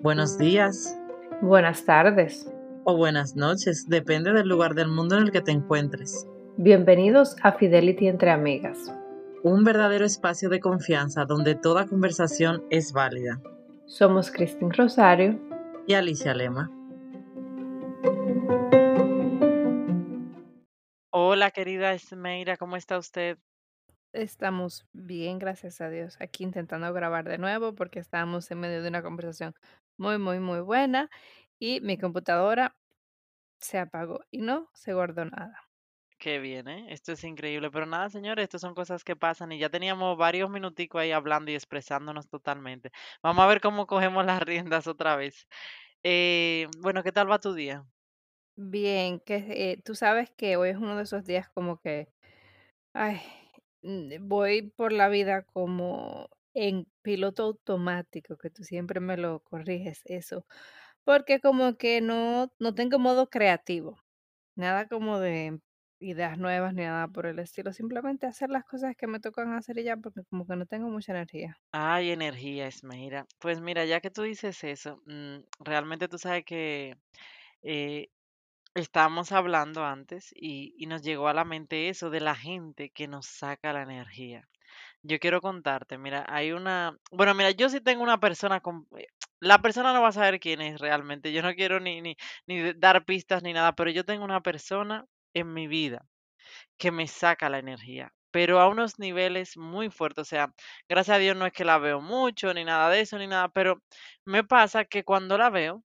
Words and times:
Buenos 0.00 0.38
días 0.38 0.96
Buenas 1.42 1.84
tardes. 1.84 2.50
o 2.84 2.96
buenas 2.96 3.36
noches, 3.36 3.86
depende 3.88 4.32
del 4.32 4.48
lugar 4.48 4.74
del 4.74 4.88
mundo 4.88 5.16
en 5.16 5.24
el 5.24 5.32
que 5.32 5.42
te 5.42 5.50
encuentres. 5.50 6.26
Bienvenidos 6.56 7.36
a 7.42 7.52
Fidelity 7.52 8.08
entre 8.08 8.30
amigas. 8.30 8.92
Un 9.42 9.64
verdadero 9.64 10.06
espacio 10.06 10.48
de 10.48 10.60
confianza 10.60 11.26
donde 11.26 11.54
toda 11.54 11.86
conversación 11.86 12.64
es 12.70 12.92
válida. 12.92 13.42
Somos 13.84 14.30
Cristín 14.30 14.72
Rosario. 14.72 15.38
Y 15.86 15.94
Alicia 15.94 16.34
Lema. 16.34 16.70
Hola, 21.10 21.50
querida 21.50 21.92
Esmeira, 21.92 22.56
¿cómo 22.56 22.76
está 22.76 22.98
usted? 22.98 23.38
Estamos 24.18 24.84
bien, 24.92 25.38
gracias 25.38 25.80
a 25.80 25.90
Dios. 25.90 26.16
Aquí 26.18 26.42
intentando 26.42 26.92
grabar 26.92 27.28
de 27.28 27.38
nuevo 27.38 27.76
porque 27.76 28.00
estábamos 28.00 28.50
en 28.50 28.58
medio 28.58 28.82
de 28.82 28.88
una 28.88 29.00
conversación 29.00 29.54
muy, 29.96 30.18
muy, 30.18 30.40
muy 30.40 30.58
buena 30.58 31.08
y 31.60 31.80
mi 31.82 31.98
computadora 31.98 32.74
se 33.60 33.78
apagó 33.78 34.24
y 34.32 34.38
no 34.38 34.68
se 34.74 34.92
guardó 34.92 35.24
nada. 35.24 35.62
Qué 36.18 36.40
bien, 36.40 36.66
¿eh? 36.66 36.86
Esto 36.88 37.12
es 37.12 37.22
increíble. 37.22 37.70
Pero 37.70 37.86
nada, 37.86 38.10
señores, 38.10 38.42
estas 38.42 38.60
son 38.60 38.74
cosas 38.74 39.04
que 39.04 39.14
pasan 39.14 39.52
y 39.52 39.60
ya 39.60 39.70
teníamos 39.70 40.18
varios 40.18 40.50
minuticos 40.50 41.00
ahí 41.00 41.12
hablando 41.12 41.52
y 41.52 41.54
expresándonos 41.54 42.28
totalmente. 42.28 42.90
Vamos 43.22 43.44
a 43.44 43.46
ver 43.46 43.60
cómo 43.60 43.86
cogemos 43.86 44.26
las 44.26 44.42
riendas 44.42 44.88
otra 44.88 45.14
vez. 45.14 45.46
Eh, 46.02 46.66
bueno, 46.80 47.04
¿qué 47.04 47.12
tal 47.12 47.30
va 47.30 47.38
tu 47.38 47.54
día? 47.54 47.84
Bien, 48.56 49.20
que 49.20 49.36
eh, 49.36 49.80
tú 49.84 49.94
sabes 49.94 50.32
que 50.32 50.56
hoy 50.56 50.70
es 50.70 50.76
uno 50.76 50.96
de 50.96 51.04
esos 51.04 51.24
días 51.24 51.48
como 51.50 51.80
que, 51.80 52.08
ay, 52.92 53.20
mm, 53.82 54.28
voy 54.28 54.70
por 54.76 54.92
la 54.92 55.08
vida 55.08 55.42
como 55.44 56.28
en 56.54 56.86
piloto 57.02 57.44
automático, 57.44 58.36
que 58.38 58.50
tú 58.50 58.64
siempre 58.64 59.00
me 59.00 59.16
lo 59.16 59.40
corriges 59.40 60.02
eso, 60.06 60.46
porque 61.04 61.40
como 61.40 61.76
que 61.76 62.00
no, 62.00 62.52
no 62.58 62.74
tengo 62.74 62.98
modo 62.98 63.28
creativo. 63.30 63.98
Nada 64.56 64.88
como 64.88 65.20
de 65.20 65.60
ideas 66.00 66.38
nuevas 66.38 66.74
ni 66.74 66.82
nada 66.84 67.08
por 67.08 67.26
el 67.26 67.38
estilo, 67.40 67.72
simplemente 67.72 68.26
hacer 68.26 68.50
las 68.50 68.64
cosas 68.64 68.96
que 68.96 69.06
me 69.08 69.20
tocan 69.20 69.52
hacer 69.54 69.78
y 69.78 69.84
ya, 69.84 69.96
porque 69.98 70.22
como 70.30 70.46
que 70.46 70.56
no 70.56 70.66
tengo 70.66 70.88
mucha 70.90 71.12
energía. 71.12 71.58
Ay, 71.72 72.10
energía, 72.12 72.66
Esmeira. 72.66 73.26
Pues 73.38 73.60
mira, 73.60 73.84
ya 73.84 74.00
que 74.00 74.10
tú 74.10 74.22
dices 74.22 74.64
eso, 74.64 75.02
mm, 75.06 75.40
realmente 75.60 76.08
tú 76.08 76.18
sabes 76.18 76.44
que 76.44 76.96
eh, 77.62 78.08
estábamos 78.74 79.32
hablando 79.32 79.84
antes 79.84 80.30
y, 80.34 80.74
y 80.78 80.86
nos 80.86 81.02
llegó 81.02 81.28
a 81.28 81.34
la 81.34 81.44
mente 81.44 81.88
eso 81.88 82.10
de 82.10 82.20
la 82.20 82.34
gente 82.34 82.90
que 82.90 83.08
nos 83.08 83.26
saca 83.26 83.72
la 83.72 83.82
energía. 83.82 84.48
Yo 85.02 85.18
quiero 85.20 85.40
contarte, 85.40 85.98
mira, 85.98 86.26
hay 86.28 86.52
una, 86.52 86.96
bueno, 87.10 87.34
mira, 87.34 87.50
yo 87.52 87.68
sí 87.70 87.80
tengo 87.80 88.02
una 88.02 88.20
persona 88.20 88.60
con, 88.60 88.86
eh, 88.98 89.06
la 89.40 89.60
persona 89.60 89.92
no 89.92 90.02
va 90.02 90.08
a 90.08 90.12
saber 90.12 90.40
quién 90.40 90.60
es 90.60 90.80
realmente, 90.80 91.32
yo 91.32 91.42
no 91.42 91.54
quiero 91.54 91.80
ni, 91.80 92.00
ni, 92.02 92.16
ni 92.46 92.72
dar 92.74 93.04
pistas 93.04 93.42
ni 93.42 93.52
nada, 93.52 93.74
pero 93.74 93.90
yo 93.90 94.04
tengo 94.04 94.24
una 94.24 94.42
persona 94.42 95.06
en 95.34 95.52
mi 95.54 95.68
vida 95.68 96.06
que 96.78 96.90
me 96.90 97.06
saca 97.06 97.48
la 97.48 97.58
energía, 97.58 98.12
pero 98.30 98.60
a 98.60 98.68
unos 98.68 98.98
niveles 98.98 99.56
muy 99.56 99.90
fuertes, 99.90 100.22
o 100.22 100.24
sea, 100.24 100.54
gracias 100.88 101.16
a 101.16 101.18
Dios 101.18 101.36
no 101.36 101.46
es 101.46 101.52
que 101.52 101.64
la 101.64 101.78
veo 101.78 102.00
mucho, 102.00 102.52
ni 102.54 102.64
nada 102.64 102.90
de 102.90 103.00
eso, 103.00 103.18
ni 103.18 103.26
nada, 103.26 103.48
pero 103.48 103.82
me 104.24 104.44
pasa 104.44 104.84
que 104.84 105.04
cuando 105.04 105.38
la 105.38 105.50
veo, 105.50 105.84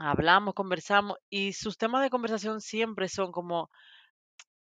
hablamos, 0.00 0.54
conversamos 0.54 1.16
y 1.30 1.52
sus 1.52 1.78
temas 1.78 2.02
de 2.02 2.10
conversación 2.10 2.60
siempre 2.60 3.08
son 3.08 3.32
como 3.32 3.70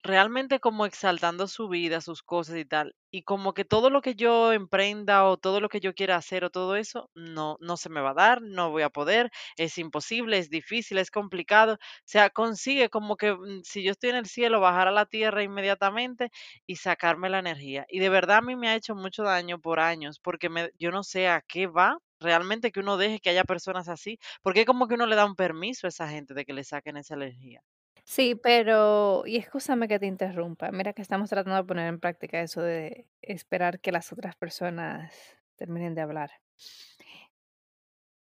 realmente 0.03 0.59
como 0.59 0.85
exaltando 0.87 1.47
su 1.47 1.67
vida, 1.69 2.01
sus 2.01 2.23
cosas 2.23 2.57
y 2.57 2.65
tal. 2.65 2.95
Y 3.11 3.23
como 3.23 3.53
que 3.53 3.65
todo 3.65 3.89
lo 3.91 4.01
que 4.01 4.15
yo 4.15 4.51
emprenda 4.53 5.25
o 5.25 5.37
todo 5.37 5.59
lo 5.61 5.69
que 5.69 5.79
yo 5.79 5.93
quiera 5.93 6.15
hacer 6.15 6.43
o 6.43 6.49
todo 6.49 6.75
eso, 6.75 7.09
no, 7.13 7.57
no 7.59 7.77
se 7.77 7.89
me 7.89 8.01
va 8.01 8.11
a 8.11 8.13
dar, 8.15 8.41
no 8.41 8.71
voy 8.71 8.81
a 8.83 8.89
poder, 8.89 9.29
es 9.57 9.77
imposible, 9.77 10.39
es 10.39 10.49
difícil, 10.49 10.97
es 10.97 11.11
complicado. 11.11 11.73
O 11.75 11.77
sea, 12.05 12.29
consigue 12.31 12.89
como 12.89 13.15
que 13.15 13.33
mm, 13.33 13.61
si 13.63 13.83
yo 13.83 13.91
estoy 13.91 14.09
en 14.11 14.15
el 14.17 14.25
cielo, 14.27 14.59
bajar 14.59 14.87
a 14.87 14.91
la 14.91 15.05
tierra 15.05 15.43
inmediatamente 15.43 16.29
y 16.65 16.77
sacarme 16.77 17.29
la 17.29 17.39
energía. 17.39 17.85
Y 17.89 17.99
de 17.99 18.09
verdad 18.09 18.37
a 18.37 18.41
mí 18.41 18.55
me 18.55 18.69
ha 18.69 18.75
hecho 18.75 18.95
mucho 18.95 19.23
daño 19.23 19.59
por 19.59 19.79
años, 19.79 20.19
porque 20.19 20.49
me, 20.49 20.71
yo 20.79 20.89
no 20.91 21.03
sé 21.03 21.27
a 21.27 21.41
qué 21.47 21.67
va. 21.67 21.97
Realmente 22.21 22.71
que 22.71 22.79
uno 22.79 22.97
deje 22.97 23.19
que 23.19 23.31
haya 23.31 23.43
personas 23.43 23.89
así, 23.89 24.19
porque 24.41 24.65
como 24.65 24.87
que 24.87 24.95
uno 24.95 25.07
le 25.07 25.15
da 25.15 25.25
un 25.25 25.35
permiso 25.35 25.87
a 25.87 25.89
esa 25.89 26.07
gente 26.07 26.33
de 26.33 26.45
que 26.45 26.53
le 26.53 26.63
saquen 26.63 26.97
esa 26.97 27.15
energía. 27.15 27.63
Sí, 28.05 28.35
pero, 28.35 29.23
y 29.25 29.37
escúchame 29.37 29.87
que 29.87 29.99
te 29.99 30.05
interrumpa, 30.07 30.71
mira 30.71 30.93
que 30.93 31.01
estamos 31.01 31.29
tratando 31.29 31.55
de 31.57 31.63
poner 31.63 31.87
en 31.87 31.99
práctica 31.99 32.41
eso 32.41 32.61
de 32.61 33.07
esperar 33.21 33.79
que 33.79 33.91
las 33.91 34.11
otras 34.11 34.35
personas 34.35 35.13
terminen 35.55 35.95
de 35.95 36.01
hablar. 36.01 36.31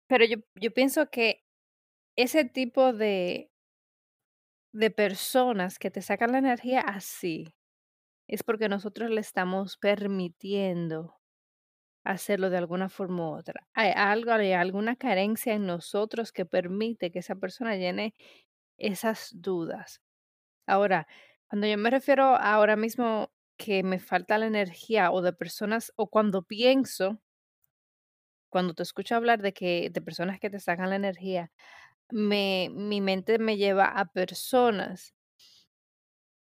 Pero 0.09 0.25
yo, 0.25 0.37
yo 0.55 0.73
pienso 0.73 1.11
que 1.11 1.45
ese 2.17 2.45
tipo 2.45 2.93
de, 2.93 3.51
de 4.73 4.91
personas 4.91 5.79
que 5.79 5.91
te 5.91 6.03
sacan 6.03 6.33
la 6.33 6.39
energía 6.39 6.81
así, 6.81 7.55
es 8.29 8.43
porque 8.43 8.69
nosotros 8.69 9.11
le 9.11 9.21
estamos 9.21 9.77
permitiendo 9.77 11.17
hacerlo 12.13 12.51
de 12.51 12.59
alguna 12.59 12.89
forma 12.89 13.31
u 13.31 13.35
otra. 13.37 13.67
Hay 13.75 13.93
algo, 13.95 14.33
hay 14.33 14.53
alguna 14.53 14.97
carencia 14.97 15.55
en 15.55 15.67
nosotros 15.67 16.33
que 16.33 16.47
permite 16.47 17.11
que 17.13 17.21
esa 17.21 17.37
persona 17.37 17.77
llene 17.77 18.15
esas 18.79 19.31
dudas. 19.35 20.03
Ahora, 20.67 21.07
cuando 21.49 21.67
yo 21.69 21.79
me 21.79 21.91
refiero 21.91 22.25
ahora 22.37 22.77
mismo 22.77 23.31
que 23.59 23.83
me 23.83 23.99
falta 24.01 24.39
la 24.39 24.47
energía 24.47 25.11
o 25.13 25.23
de 25.23 25.33
personas, 25.33 25.93
o 25.97 26.09
cuando 26.11 26.43
pienso, 26.45 27.21
cuando 28.51 28.75
te 28.75 28.83
escucho 28.83 29.15
hablar 29.17 29.41
de 29.43 29.53
que 29.53 29.91
de 29.91 30.01
personas 30.01 30.41
que 30.41 30.51
te 30.51 30.61
sacan 30.61 30.91
la 30.91 30.97
energía, 30.97 31.51
me, 32.11 32.71
mi 32.73 33.01
mente 33.03 33.39
me 33.39 33.57
lleva 33.59 33.87
a 33.87 34.07
personas 34.13 35.15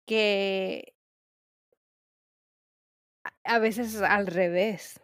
que 0.07 0.95
a 3.45 3.59
veces 3.61 3.95
es 3.95 4.03
al 4.03 4.27
revés. 4.27 5.01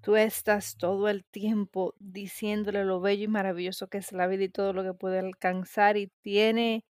Tú 0.00 0.16
estás 0.16 0.76
todo 0.76 1.08
el 1.08 1.24
tiempo 1.24 1.94
diciéndole 1.98 2.84
lo 2.84 3.00
bello 3.00 3.24
y 3.24 3.28
maravilloso 3.28 3.88
que 3.88 3.98
es 3.98 4.12
la 4.12 4.26
vida 4.26 4.44
y 4.44 4.48
todo 4.48 4.72
lo 4.72 4.82
que 4.84 4.94
puede 4.94 5.18
alcanzar 5.18 5.96
y 5.96 6.08
tiene 6.22 6.84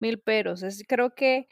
mil 0.00 0.20
peros. 0.20 0.62
Es, 0.62 0.84
creo 0.86 1.14
que 1.14 1.48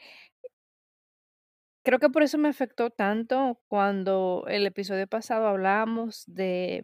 Creo 1.83 1.97
que 1.99 2.09
por 2.09 2.21
eso 2.21 2.37
me 2.37 2.49
afectó 2.49 2.91
tanto 2.91 3.59
cuando 3.67 4.45
el 4.47 4.67
episodio 4.67 5.07
pasado 5.07 5.47
hablábamos 5.47 6.23
de, 6.27 6.83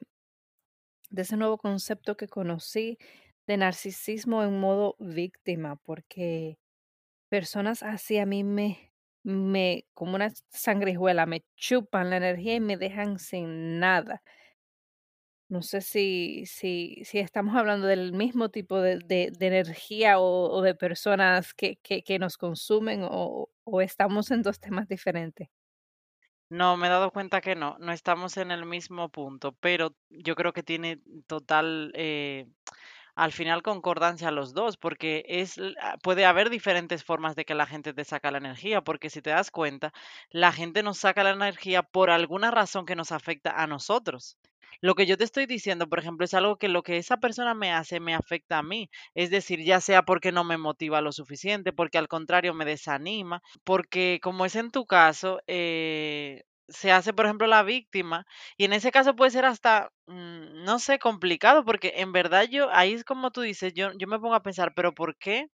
de 1.12 1.22
ese 1.22 1.38
nuevo 1.38 1.58
concepto 1.58 2.18
que 2.18 2.28
conocí 2.28 2.98
de 3.46 3.58
narcisismo 3.58 4.44
en 4.44 4.60
modo 4.60 4.96
víctima, 5.00 5.76
porque 5.78 6.58
personas 7.30 7.84
así 7.84 8.18
a 8.18 8.26
mí 8.26 8.44
me, 8.44 8.92
me, 9.28 9.86
como 9.94 10.16
una 10.16 10.32
sangrijuela, 10.50 11.26
me 11.26 11.44
chupan 11.58 12.10
la 12.10 12.18
energía 12.18 12.56
y 12.56 12.60
me 12.62 12.78
dejan 12.78 13.20
sin 13.20 13.80
nada. 13.80 14.24
No 15.50 15.62
sé 15.62 15.82
si, 15.82 16.46
si, 16.46 17.04
si 17.06 17.20
estamos 17.20 17.56
hablando 17.56 17.88
del 17.88 18.14
mismo 18.14 18.50
tipo 18.50 18.80
de, 18.82 19.00
de, 19.00 19.48
energía 19.48 20.20
o, 20.20 20.62
de 20.62 20.76
personas 20.76 21.54
que, 21.54 21.78
que, 21.78 22.04
que 22.04 22.20
nos 22.20 22.38
consumen 22.38 23.02
o, 23.04 23.50
o 23.64 23.82
estamos 23.82 24.32
en 24.32 24.44
dos 24.44 24.60
temas 24.60 24.88
diferentes. 24.88 25.50
No, 26.50 26.78
me 26.78 26.88
he 26.88 26.90
dado 26.90 27.12
cuenta 27.12 27.42
que 27.42 27.56
no, 27.56 27.76
no 27.80 27.92
estamos 27.92 28.38
en 28.38 28.52
el 28.52 28.66
mismo 28.66 29.10
punto, 29.10 29.52
pero 29.60 29.94
yo 30.10 30.36
creo 30.36 30.54
que 30.54 30.64
tiene 30.64 31.02
total, 31.28 31.92
eh, 31.96 32.48
al 33.18 33.32
final 33.32 33.64
concordancia 33.64 34.30
los 34.32 34.54
dos, 34.54 34.78
porque 34.78 35.26
es, 35.28 35.56
ah, 35.82 35.98
puede 36.04 36.26
haber 36.26 36.50
diferentes 36.52 37.04
formas 37.04 37.36
de 37.36 37.46
que 37.46 37.56
la 37.56 37.66
gente 37.66 37.94
te 37.94 38.06
saca 38.06 38.32
la 38.32 38.38
energía, 38.38 38.82
porque 38.82 39.10
si 39.10 39.22
te 39.24 39.32
das 39.32 39.50
cuenta, 39.52 39.92
la 40.30 40.52
gente 40.52 40.84
nos 40.84 41.00
saca 41.00 41.24
la 41.24 41.32
energía 41.32 41.82
por 41.84 42.12
alguna 42.12 42.52
razón 42.52 42.86
que 42.86 42.96
nos 42.96 43.12
afecta 43.12 43.52
a 43.62 43.66
nosotros. 43.68 44.38
Lo 44.82 44.94
que 44.94 45.08
yo 45.08 45.18
te 45.18 45.24
estoy 45.24 45.48
diciendo, 45.48 45.90
por 45.90 45.98
ejemplo, 46.00 46.26
es 46.26 46.34
algo 46.36 46.58
que 46.58 46.68
lo 46.68 46.84
que 46.84 46.98
esa 46.98 47.18
persona 47.18 47.56
me 47.56 47.72
hace 47.72 48.00
me 48.00 48.14
afecta 48.14 48.60
a 48.60 48.64
mí. 48.64 48.90
Es 49.16 49.32
decir, 49.32 49.64
ya 49.64 49.82
sea 49.82 50.04
porque 50.04 50.32
no 50.32 50.44
me 50.44 50.58
motiva 50.60 51.02
lo 51.02 51.12
suficiente, 51.12 51.74
porque 51.74 51.98
al 51.98 52.08
contrario 52.08 52.54
me 52.54 52.66
desanima, 52.66 53.42
porque 53.64 54.20
como 54.22 54.46
es 54.46 54.56
en 54.56 54.70
tu 54.70 54.86
caso, 54.86 55.40
eh, 55.48 56.44
se 56.70 56.92
hace, 56.92 57.14
por 57.14 57.26
ejemplo, 57.26 57.48
la 57.48 57.64
víctima 57.64 58.26
y 58.58 58.66
en 58.66 58.74
ese 58.74 58.92
caso 58.92 59.16
puede 59.16 59.32
ser 59.32 59.46
hasta, 59.46 59.92
mm, 60.08 60.64
no 60.64 60.80
sé, 60.80 61.00
complicado, 61.00 61.64
porque 61.66 61.94
en 61.98 62.12
verdad 62.12 62.46
yo, 62.50 62.70
ahí 62.72 62.94
es 62.94 63.04
como 63.04 63.32
tú 63.32 63.42
dices, 63.42 63.74
yo, 63.74 63.92
yo 63.98 64.08
me 64.08 64.20
pongo 64.20 64.36
a 64.36 64.44
pensar, 64.44 64.74
pero 64.76 64.94
¿por 64.94 65.18
qué? 65.18 65.48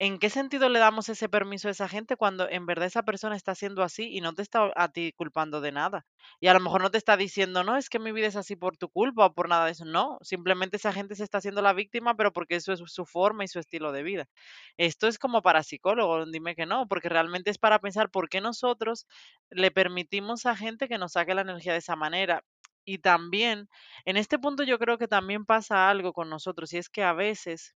¿En 0.00 0.18
qué 0.18 0.28
sentido 0.28 0.68
le 0.68 0.80
damos 0.80 1.08
ese 1.08 1.28
permiso 1.28 1.68
a 1.68 1.70
esa 1.70 1.88
gente 1.88 2.16
cuando 2.16 2.48
en 2.48 2.66
verdad 2.66 2.86
esa 2.86 3.04
persona 3.04 3.36
está 3.36 3.52
haciendo 3.52 3.82
así 3.82 4.08
y 4.16 4.20
no 4.20 4.32
te 4.34 4.42
está 4.42 4.70
a 4.76 4.88
ti 4.88 5.12
culpando 5.16 5.60
de 5.60 5.70
nada? 5.72 6.04
Y 6.40 6.48
a 6.48 6.54
lo 6.54 6.58
mejor 6.60 6.82
no 6.82 6.90
te 6.90 6.98
está 6.98 7.16
diciendo, 7.16 7.62
no, 7.64 7.76
es 7.76 7.88
que 7.88 8.00
mi 8.00 8.10
vida 8.12 8.26
es 8.26 8.34
así 8.36 8.56
por 8.56 8.76
tu 8.76 8.88
culpa 8.88 9.26
o 9.26 9.34
por 9.34 9.48
nada 9.48 9.66
de 9.66 9.72
eso. 9.72 9.84
No, 9.84 10.18
simplemente 10.22 10.76
esa 10.78 10.92
gente 10.92 11.14
se 11.14 11.22
está 11.24 11.38
haciendo 11.38 11.62
la 11.62 11.72
víctima, 11.72 12.16
pero 12.16 12.32
porque 12.32 12.56
eso 12.56 12.72
es 12.72 12.80
su 12.86 13.06
forma 13.06 13.44
y 13.44 13.48
su 13.48 13.60
estilo 13.60 13.92
de 13.92 14.02
vida. 14.02 14.26
Esto 14.76 15.06
es 15.06 15.18
como 15.18 15.42
para 15.42 15.62
psicólogos, 15.62 16.30
dime 16.32 16.56
que 16.56 16.66
no, 16.66 16.88
porque 16.88 17.08
realmente 17.08 17.50
es 17.50 17.58
para 17.58 17.78
pensar 17.78 18.10
por 18.10 18.28
qué 18.28 18.40
nosotros 18.40 19.06
le 19.50 19.70
permitimos 19.70 20.44
a 20.46 20.56
gente 20.56 20.88
que 20.88 20.98
nos 20.98 21.12
saque 21.12 21.34
la 21.34 21.42
energía 21.42 21.72
de 21.72 21.78
esa 21.78 21.94
manera. 21.96 22.42
Y 22.84 22.98
también, 22.98 23.68
en 24.04 24.16
este 24.16 24.38
punto 24.38 24.62
yo 24.64 24.78
creo 24.78 24.98
que 24.98 25.08
también 25.08 25.44
pasa 25.46 25.88
algo 25.88 26.12
con 26.12 26.28
nosotros 26.28 26.72
y 26.72 26.78
es 26.78 26.88
que 26.90 27.02
a 27.04 27.12
veces 27.14 27.74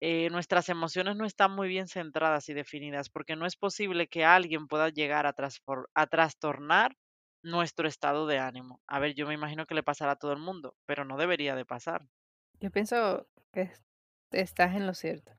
eh, 0.00 0.30
nuestras 0.30 0.68
emociones 0.68 1.16
no 1.16 1.24
están 1.24 1.52
muy 1.52 1.68
bien 1.68 1.88
centradas 1.88 2.48
y 2.48 2.54
definidas, 2.54 3.08
porque 3.08 3.36
no 3.36 3.46
es 3.46 3.56
posible 3.56 4.08
que 4.08 4.24
alguien 4.24 4.68
pueda 4.68 4.90
llegar 4.90 5.26
a, 5.26 6.06
trastornar 6.06 6.96
nuestro 7.42 7.88
estado 7.88 8.26
de 8.26 8.38
ánimo. 8.38 8.80
A 8.86 8.98
ver, 9.00 9.14
yo 9.14 9.26
me 9.26 9.34
imagino 9.34 9.66
que 9.66 9.74
le 9.74 9.82
pasará 9.82 10.12
a 10.12 10.16
todo 10.16 10.32
el 10.32 10.38
mundo, 10.38 10.74
pero 10.86 11.04
no 11.04 11.16
debería 11.16 11.56
de 11.56 11.64
pasar. 11.64 12.06
Yo 12.60 12.70
pienso 12.70 13.26
que 13.52 13.62
es- 13.62 13.82
estás 14.30 14.74
en 14.76 14.86
lo 14.86 14.94
cierto. 14.94 15.32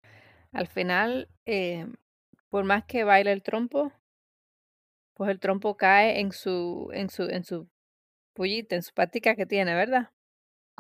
Al 0.52 0.68
final, 0.68 1.30
eh, 1.46 1.88
por 2.50 2.64
más 2.66 2.86
que 2.86 3.04
baile 3.04 3.32
el 3.32 3.44
trompo, 3.44 3.94
pues 5.14 5.30
el 5.30 5.40
trompo 5.40 5.78
cae 5.78 6.20
en 6.20 6.32
su, 6.32 6.90
en 6.94 7.10
su, 7.10 7.24
en 7.24 7.44
su 7.44 7.70
pullita, 8.34 8.76
en 8.76 8.84
su 8.84 8.94
patica 8.94 9.36
que 9.36 9.46
tiene, 9.46 9.76
¿verdad? 9.76 10.12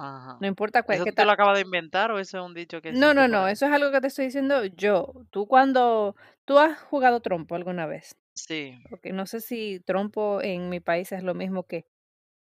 Ajá. 0.02 0.40
No 0.40 0.48
importa 0.48 0.84
cuál, 0.84 0.96
¿Eso 0.98 1.04
qué 1.04 1.12
tú 1.12 1.16
te 1.16 1.16
tal. 1.18 1.28
lo 1.28 1.34
acabas 1.34 1.56
de 1.58 1.62
inventar 1.62 2.12
o 2.12 2.20
eso 2.20 2.38
es 2.40 2.44
un 2.46 2.54
dicho 2.54 2.82
que 2.82 2.92
No, 2.94 3.14
no, 3.14 3.28
no, 3.28 3.48
eso 3.48 3.66
es 3.68 3.72
algo 3.72 3.92
que 3.92 4.02
te 4.02 4.08
estoy 4.08 4.26
diciendo 4.26 4.66
yo. 4.66 5.14
Tú 5.32 5.48
cuando, 5.48 6.16
tú 6.46 6.58
has 6.60 6.80
jugado 6.80 7.22
trompo 7.22 7.56
alguna 7.56 7.86
vez. 7.86 8.16
Sí. 8.36 8.80
Porque 8.90 9.14
no 9.14 9.26
sé 9.28 9.42
si 9.42 9.80
trompo 9.82 10.42
en 10.42 10.70
mi 10.70 10.80
país 10.80 11.12
es 11.12 11.24
lo 11.24 11.36
mismo 11.36 11.64
que, 11.68 11.88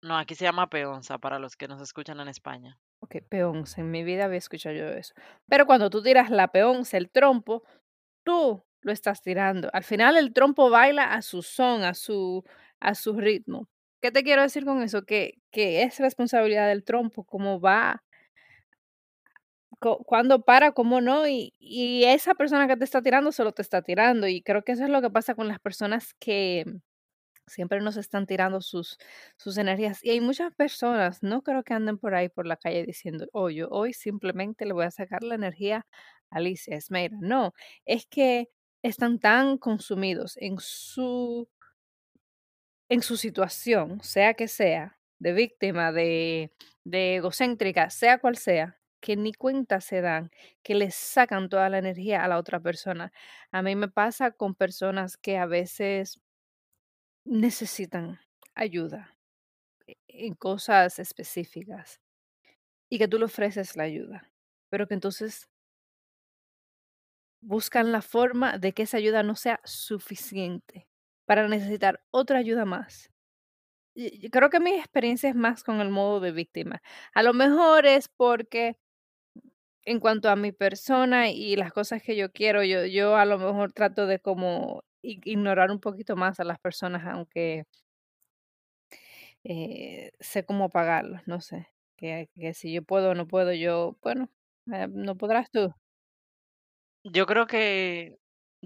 No, 0.02 0.16
aquí 0.16 0.36
se 0.36 0.44
llama 0.44 0.70
peonza 0.70 1.18
para 1.18 1.40
los 1.40 1.56
que 1.56 1.66
nos 1.66 1.80
escuchan 1.82 2.20
en 2.20 2.28
España. 2.28 2.78
ok, 3.00 3.16
peonza. 3.28 3.80
En 3.80 3.90
mi 3.90 4.04
vida 4.04 4.24
había 4.24 4.38
escuchado 4.38 4.74
yo 4.74 4.88
eso. 4.88 5.14
Pero 5.48 5.66
cuando 5.66 5.90
tú 5.90 6.02
tiras 6.02 6.30
la 6.30 6.48
peonza, 6.48 6.96
el 6.96 7.10
trompo, 7.10 7.62
tú 8.24 8.64
lo 8.82 8.92
estás 8.92 9.22
tirando. 9.22 9.70
Al 9.72 9.84
final 9.84 10.16
el 10.16 10.32
trompo 10.34 10.70
baila 10.70 11.14
a 11.14 11.22
su 11.22 11.42
son, 11.42 11.84
a 11.84 11.94
su, 11.94 12.44
a 12.80 12.94
su 12.94 13.14
ritmo. 13.20 13.68
¿Qué 14.04 14.12
te 14.12 14.22
quiero 14.22 14.42
decir 14.42 14.66
con 14.66 14.82
eso? 14.82 15.06
Que, 15.06 15.40
que 15.50 15.82
es 15.82 15.98
responsabilidad 15.98 16.68
del 16.68 16.84
trompo, 16.84 17.24
cómo 17.24 17.58
va, 17.58 18.04
cuándo 20.04 20.44
para, 20.44 20.72
cómo 20.72 21.00
no, 21.00 21.26
y, 21.26 21.54
y 21.58 22.04
esa 22.04 22.34
persona 22.34 22.68
que 22.68 22.76
te 22.76 22.84
está 22.84 23.00
tirando 23.00 23.32
solo 23.32 23.52
te 23.52 23.62
está 23.62 23.80
tirando. 23.80 24.28
Y 24.28 24.42
creo 24.42 24.62
que 24.62 24.72
eso 24.72 24.84
es 24.84 24.90
lo 24.90 25.00
que 25.00 25.08
pasa 25.08 25.34
con 25.34 25.48
las 25.48 25.58
personas 25.58 26.12
que 26.20 26.66
siempre 27.46 27.80
nos 27.80 27.96
están 27.96 28.26
tirando 28.26 28.60
sus, 28.60 28.98
sus 29.38 29.56
energías. 29.56 30.04
Y 30.04 30.10
hay 30.10 30.20
muchas 30.20 30.54
personas, 30.54 31.22
no 31.22 31.40
creo 31.40 31.62
que 31.64 31.72
anden 31.72 31.96
por 31.96 32.14
ahí 32.14 32.28
por 32.28 32.46
la 32.46 32.58
calle 32.58 32.84
diciendo, 32.84 33.26
oh, 33.32 33.48
yo 33.48 33.68
hoy 33.70 33.94
simplemente 33.94 34.66
le 34.66 34.74
voy 34.74 34.84
a 34.84 34.90
sacar 34.90 35.22
la 35.22 35.36
energía 35.36 35.86
a 36.30 36.36
Alicia 36.36 36.76
Esmeira. 36.76 37.16
No, 37.22 37.54
es 37.86 38.04
que 38.04 38.50
están 38.82 39.18
tan 39.18 39.56
consumidos 39.56 40.36
en 40.36 40.56
su, 40.58 41.48
en 42.88 43.02
su 43.02 43.16
situación, 43.16 44.00
sea 44.02 44.34
que 44.34 44.48
sea, 44.48 44.98
de 45.18 45.32
víctima, 45.32 45.92
de, 45.92 46.52
de 46.84 47.16
egocéntrica, 47.16 47.90
sea 47.90 48.18
cual 48.18 48.36
sea, 48.36 48.78
que 49.00 49.16
ni 49.16 49.34
cuenta 49.34 49.80
se 49.80 50.00
dan, 50.00 50.30
que 50.62 50.74
les 50.74 50.94
sacan 50.94 51.48
toda 51.48 51.68
la 51.68 51.78
energía 51.78 52.24
a 52.24 52.28
la 52.28 52.38
otra 52.38 52.60
persona. 52.60 53.12
A 53.50 53.62
mí 53.62 53.76
me 53.76 53.88
pasa 53.88 54.30
con 54.32 54.54
personas 54.54 55.16
que 55.16 55.36
a 55.38 55.46
veces 55.46 56.20
necesitan 57.24 58.20
ayuda 58.54 59.16
en 60.08 60.34
cosas 60.34 60.98
específicas 60.98 62.00
y 62.88 62.98
que 62.98 63.08
tú 63.08 63.18
le 63.18 63.26
ofreces 63.26 63.76
la 63.76 63.84
ayuda, 63.84 64.30
pero 64.70 64.86
que 64.88 64.94
entonces 64.94 65.48
buscan 67.42 67.92
la 67.92 68.00
forma 68.00 68.58
de 68.58 68.72
que 68.72 68.84
esa 68.84 68.96
ayuda 68.96 69.22
no 69.22 69.36
sea 69.36 69.60
suficiente 69.64 70.88
para 71.26 71.48
necesitar 71.48 72.02
otra 72.10 72.38
ayuda 72.38 72.64
más. 72.64 73.10
Y- 73.94 74.30
creo 74.30 74.50
que 74.50 74.60
mi 74.60 74.72
experiencia 74.74 75.28
es 75.30 75.36
más 75.36 75.64
con 75.64 75.80
el 75.80 75.90
modo 75.90 76.20
de 76.20 76.32
víctima. 76.32 76.82
A 77.14 77.22
lo 77.24 77.34
mejor 77.34 77.86
es 77.86 78.08
porque 78.08 78.78
en 79.84 80.00
cuanto 80.00 80.30
a 80.30 80.36
mi 80.36 80.52
persona 80.52 81.30
y 81.30 81.56
las 81.56 81.72
cosas 81.72 82.02
que 82.02 82.16
yo 82.16 82.32
quiero, 82.32 82.62
yo, 82.64 82.86
yo 82.86 83.16
a 83.16 83.24
lo 83.26 83.38
mejor 83.38 83.72
trato 83.72 84.06
de 84.06 84.18
como 84.18 84.82
ignorar 85.02 85.70
un 85.70 85.80
poquito 85.80 86.16
más 86.16 86.40
a 86.40 86.44
las 86.44 86.58
personas, 86.58 87.04
aunque 87.06 87.64
eh, 89.44 90.12
sé 90.20 90.44
cómo 90.44 90.70
pagarlos, 90.70 91.22
no 91.26 91.40
sé, 91.40 91.68
que, 91.96 92.30
que 92.34 92.54
si 92.54 92.72
yo 92.72 92.82
puedo 92.82 93.10
o 93.10 93.14
no 93.14 93.26
puedo, 93.28 93.52
yo, 93.52 93.96
bueno, 94.02 94.30
eh, 94.72 94.88
no 94.90 95.16
podrás 95.16 95.50
tú. 95.50 95.74
Yo 97.04 97.26
creo 97.26 97.46
que, 97.46 98.18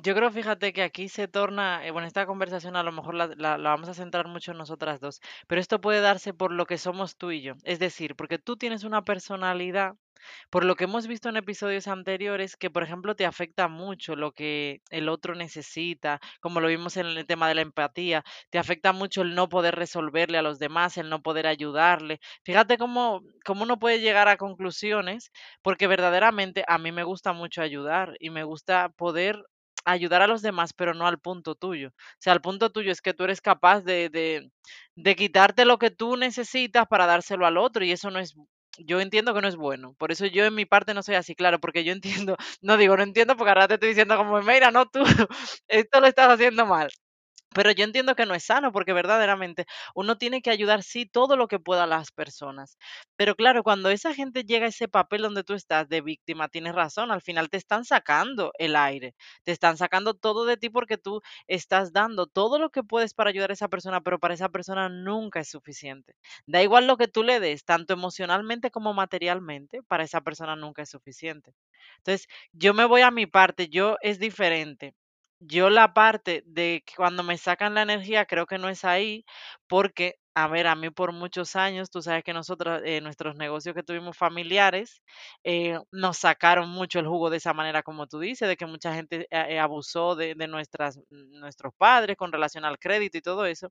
yo 0.02 0.14
creo, 0.14 0.30
fíjate 0.30 0.72
que 0.72 0.82
aquí 0.82 1.08
se 1.08 1.28
torna, 1.28 1.84
eh, 1.86 1.90
bueno, 1.90 2.06
esta 2.06 2.26
conversación 2.26 2.76
a 2.76 2.82
lo 2.82 2.92
mejor 2.92 3.14
la, 3.14 3.26
la- 3.36 3.56
vamos 3.56 3.88
a 3.88 3.94
centrar 3.94 4.28
mucho 4.28 4.52
en 4.52 4.58
nosotras 4.58 5.00
dos, 5.00 5.20
pero 5.46 5.60
esto 5.60 5.80
puede 5.80 6.00
darse 6.00 6.34
por 6.34 6.52
lo 6.52 6.66
que 6.66 6.78
somos 6.78 7.16
tú 7.16 7.30
y 7.32 7.42
yo. 7.42 7.54
Es 7.64 7.78
decir, 7.78 8.14
porque 8.16 8.38
tú 8.38 8.56
tienes 8.56 8.84
una 8.84 9.02
personalidad 9.04 9.94
por 10.50 10.64
lo 10.64 10.76
que 10.76 10.84
hemos 10.84 11.06
visto 11.08 11.28
en 11.30 11.36
episodios 11.38 11.88
anteriores, 11.88 12.56
que 12.56 12.70
por 12.70 12.82
ejemplo 12.84 13.16
te 13.16 13.26
afecta 13.26 13.68
mucho 13.68 14.16
lo 14.16 14.32
que 14.32 14.82
el 14.90 15.08
otro 15.08 15.34
necesita, 15.34 16.20
como 16.40 16.60
lo 16.60 16.68
vimos 16.68 16.96
en 16.98 17.06
el 17.06 17.26
tema 17.26 17.48
de 17.48 17.54
la 17.56 17.62
empatía, 17.62 18.24
te 18.50 18.58
afecta 18.58 18.92
mucho 18.92 19.22
el 19.22 19.34
no 19.34 19.48
poder 19.48 19.76
resolverle 19.76 20.38
a 20.38 20.42
los 20.42 20.58
demás, 20.60 20.98
el 20.98 21.10
no 21.10 21.22
poder 21.22 21.46
ayudarle. 21.46 22.20
Fíjate 22.44 22.78
cómo, 22.78 23.22
cómo 23.44 23.64
uno 23.64 23.78
puede 23.78 24.00
llegar 24.00 24.28
a 24.28 24.36
conclusiones, 24.38 25.30
porque 25.62 25.86
verdaderamente 25.86 26.64
a 26.68 26.78
mí 26.78 26.92
me 26.92 27.04
gusta 27.04 27.32
mucho 27.32 27.62
ayudar 27.62 28.14
y 28.20 28.30
me 28.30 28.44
gusta 28.44 28.90
poder 28.90 29.44
ayudar 29.93 30.23
a 30.23 30.26
los 30.26 30.43
demás, 30.43 30.73
pero 30.75 30.94
no 30.94 31.06
al 31.06 31.19
punto 31.20 31.55
tuyo. 31.55 31.88
O 31.88 31.93
sea, 32.20 32.32
al 32.32 32.40
punto 32.40 32.70
tuyo 32.70 32.93
es 32.93 33.00
que 33.02 33.14
tú 33.14 33.25
eres 33.25 33.40
capaz 33.40 33.82
de, 33.82 34.08
de, 34.11 34.50
de 34.96 35.17
quitarte 35.17 35.64
lo 35.64 35.79
que 35.79 35.90
tú 35.90 36.17
necesitas 36.17 36.87
para 36.88 37.06
dárselo 37.06 37.46
al 37.46 37.56
otro 37.58 37.85
y 37.85 37.93
eso 37.93 38.11
no 38.11 38.19
es 38.19 38.35
yo 38.81 39.00
entiendo 39.00 39.35
que 39.35 39.40
no 39.40 39.49
es 39.49 39.56
bueno. 39.56 39.94
Por 39.99 40.12
eso 40.12 40.26
yo 40.26 40.44
en 40.44 40.55
mi 40.55 40.64
parte 40.64 40.94
no 40.94 41.02
soy 41.02 41.17
así, 41.17 41.35
claro, 41.35 41.58
porque 41.61 41.82
yo 41.85 41.93
entiendo, 41.93 42.37
no 42.62 42.76
digo, 42.76 42.96
no 42.96 43.02
entiendo 43.02 43.37
porque 43.37 43.50
ahora 43.50 43.67
te 43.69 43.75
estoy 43.75 43.88
diciendo 43.90 44.17
como, 44.17 44.40
mira, 44.43 44.70
no 44.70 44.87
tú, 44.87 45.00
esto 45.69 46.00
lo 46.00 46.06
estás 46.06 46.31
haciendo 46.31 46.64
mal. 46.67 46.88
Pero 47.54 47.70
yo 47.72 47.84
entiendo 47.84 48.14
que 48.14 48.26
no 48.26 48.34
es 48.34 48.44
sano 48.44 48.72
porque 48.72 48.92
verdaderamente 48.92 49.66
uno 49.94 50.18
tiene 50.18 50.42
que 50.42 50.50
ayudar, 50.50 50.82
sí, 50.82 51.06
todo 51.06 51.36
lo 51.36 51.48
que 51.48 51.58
pueda 51.58 51.84
a 51.84 51.86
las 51.86 52.12
personas. 52.12 52.76
Pero 53.16 53.34
claro, 53.36 53.62
cuando 53.62 53.90
esa 53.90 54.14
gente 54.14 54.44
llega 54.44 54.66
a 54.66 54.68
ese 54.68 54.88
papel 54.88 55.22
donde 55.22 55.44
tú 55.44 55.54
estás 55.54 55.88
de 55.88 56.00
víctima, 56.00 56.48
tienes 56.48 56.74
razón, 56.74 57.10
al 57.10 57.22
final 57.22 57.48
te 57.50 57.56
están 57.56 57.84
sacando 57.84 58.52
el 58.58 58.76
aire, 58.76 59.14
te 59.44 59.52
están 59.52 59.76
sacando 59.76 60.14
todo 60.14 60.44
de 60.44 60.56
ti 60.56 60.68
porque 60.70 60.98
tú 60.98 61.20
estás 61.46 61.92
dando 61.92 62.26
todo 62.26 62.58
lo 62.58 62.70
que 62.70 62.82
puedes 62.82 63.14
para 63.14 63.30
ayudar 63.30 63.50
a 63.50 63.54
esa 63.54 63.68
persona, 63.68 64.00
pero 64.00 64.18
para 64.18 64.34
esa 64.34 64.48
persona 64.50 64.88
nunca 64.88 65.40
es 65.40 65.48
suficiente. 65.50 66.14
Da 66.46 66.62
igual 66.62 66.86
lo 66.86 66.96
que 66.96 67.08
tú 67.08 67.22
le 67.22 67.40
des, 67.40 67.64
tanto 67.64 67.93
emocionalmente 67.94 68.70
como 68.70 68.93
materialmente, 68.94 69.82
para 69.88 70.05
esa 70.05 70.20
persona 70.20 70.55
nunca 70.56 70.82
es 70.82 70.90
suficiente. 70.90 71.52
Entonces, 71.98 72.26
yo 72.52 72.74
me 72.74 72.84
voy 72.84 73.02
a 73.02 73.10
mi 73.10 73.26
parte, 73.26 73.69
yo 73.69 73.96
es 74.02 74.19
diferente 74.19 74.94
yo 75.40 75.70
la 75.70 75.94
parte 75.94 76.42
de 76.46 76.82
que 76.86 76.94
cuando 76.96 77.22
me 77.22 77.38
sacan 77.38 77.74
la 77.74 77.82
energía 77.82 78.26
creo 78.26 78.46
que 78.46 78.58
no 78.58 78.68
es 78.68 78.84
ahí, 78.84 79.24
porque, 79.68 80.16
a 80.34 80.48
ver, 80.48 80.66
a 80.66 80.74
mí 80.74 80.90
por 80.90 81.12
muchos 81.12 81.56
años, 81.56 81.90
tú 81.90 82.02
sabes 82.02 82.24
que 82.24 82.32
nosotros, 82.32 82.80
eh, 82.84 83.00
nuestros 83.00 83.36
negocios 83.36 83.74
que 83.74 83.82
tuvimos 83.82 84.16
familiares, 84.16 85.02
eh, 85.44 85.78
nos 85.92 86.18
sacaron 86.18 86.68
mucho 86.70 86.98
el 87.00 87.06
jugo 87.06 87.30
de 87.30 87.38
esa 87.38 87.54
manera, 87.54 87.82
como 87.82 88.06
tú 88.06 88.18
dices, 88.20 88.48
de 88.48 88.56
que 88.56 88.66
mucha 88.66 88.94
gente 88.94 89.26
eh, 89.30 89.58
abusó 89.58 90.16
de, 90.16 90.34
de 90.34 90.48
nuestras, 90.48 90.98
nuestros 91.10 91.72
padres 91.76 92.16
con 92.16 92.32
relación 92.32 92.64
al 92.64 92.78
crédito 92.78 93.18
y 93.18 93.22
todo 93.22 93.46
eso. 93.46 93.70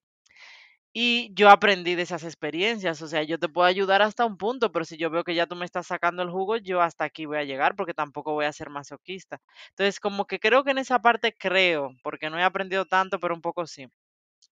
Y 1.00 1.32
yo 1.36 1.50
aprendí 1.50 1.94
de 1.96 2.02
esas 2.04 2.24
experiencias, 2.24 3.02
o 3.04 3.08
sea, 3.08 3.22
yo 3.24 3.38
te 3.38 3.48
puedo 3.50 3.68
ayudar 3.68 4.02
hasta 4.02 4.26
un 4.26 4.36
punto, 4.38 4.72
pero 4.72 4.84
si 4.84 4.98
yo 4.98 5.10
veo 5.12 5.24
que 5.24 5.36
ya 5.36 5.46
tú 5.46 5.56
me 5.56 5.66
estás 5.66 5.86
sacando 5.88 6.24
el 6.24 6.32
jugo, 6.32 6.58
yo 6.58 6.82
hasta 6.82 7.04
aquí 7.06 7.26
voy 7.28 7.38
a 7.38 7.44
llegar 7.44 7.76
porque 7.76 7.94
tampoco 7.94 8.34
voy 8.34 8.46
a 8.46 8.52
ser 8.54 8.70
masoquista. 8.72 9.40
Entonces, 9.70 10.00
como 10.00 10.26
que 10.26 10.40
creo 10.40 10.64
que 10.64 10.72
en 10.72 10.80
esa 10.80 11.00
parte 11.00 11.36
creo, 11.38 11.92
porque 12.04 12.30
no 12.32 12.40
he 12.40 12.44
aprendido 12.44 12.86
tanto, 12.86 13.20
pero 13.20 13.36
un 13.36 13.42
poco 13.42 13.68
sí. 13.68 13.86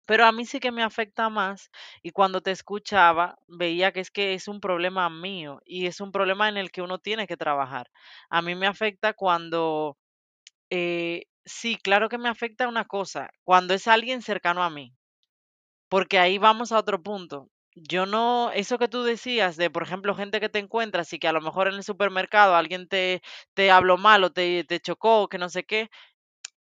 Pero 0.05 0.25
a 0.25 0.31
mí 0.33 0.45
sí 0.45 0.59
que 0.59 0.71
me 0.71 0.83
afecta 0.83 1.29
más 1.29 1.71
y 2.03 2.11
cuando 2.11 2.41
te 2.41 2.51
escuchaba 2.51 3.37
veía 3.47 3.91
que 3.93 4.01
es 4.01 4.11
que 4.11 4.33
es 4.35 4.47
un 4.49 4.61
problema 4.61 5.09
mío 5.09 5.61
y 5.65 5.87
es 5.87 6.01
un 6.01 6.11
problema 6.11 6.49
en 6.49 6.57
el 6.57 6.71
que 6.71 6.81
uno 6.83 6.99
tiene 6.99 7.27
que 7.27 7.37
trabajar. 7.37 7.89
A 8.29 8.41
mí 8.41 8.55
me 8.55 8.67
afecta 8.67 9.13
cuando, 9.13 9.97
eh, 10.71 11.25
sí, 11.45 11.77
claro 11.77 12.09
que 12.09 12.17
me 12.19 12.29
afecta 12.29 12.67
una 12.67 12.85
cosa, 12.85 13.31
cuando 13.43 13.73
es 13.75 13.87
alguien 13.87 14.21
cercano 14.23 14.63
a 14.63 14.69
mí. 14.71 14.93
Porque 15.91 16.19
ahí 16.19 16.37
vamos 16.37 16.71
a 16.71 16.79
otro 16.79 17.03
punto. 17.03 17.49
Yo 17.75 18.05
no, 18.05 18.51
eso 18.53 18.77
que 18.79 18.87
tú 18.87 19.03
decías 19.03 19.57
de, 19.57 19.69
por 19.69 19.83
ejemplo, 19.83 20.15
gente 20.15 20.39
que 20.39 20.49
te 20.49 20.59
encuentras 20.59 21.11
y 21.13 21.19
que 21.19 21.27
a 21.27 21.33
lo 21.33 21.41
mejor 21.41 21.67
en 21.67 21.75
el 21.75 21.83
supermercado 21.83 22.55
alguien 22.55 22.87
te, 22.87 23.21
te 23.53 23.71
habló 23.71 23.97
mal 23.97 24.23
o 24.23 24.31
te, 24.31 24.63
te 24.65 24.79
chocó, 24.79 25.27
que 25.29 25.37
no 25.37 25.49
sé 25.49 25.63
qué, 25.65 25.89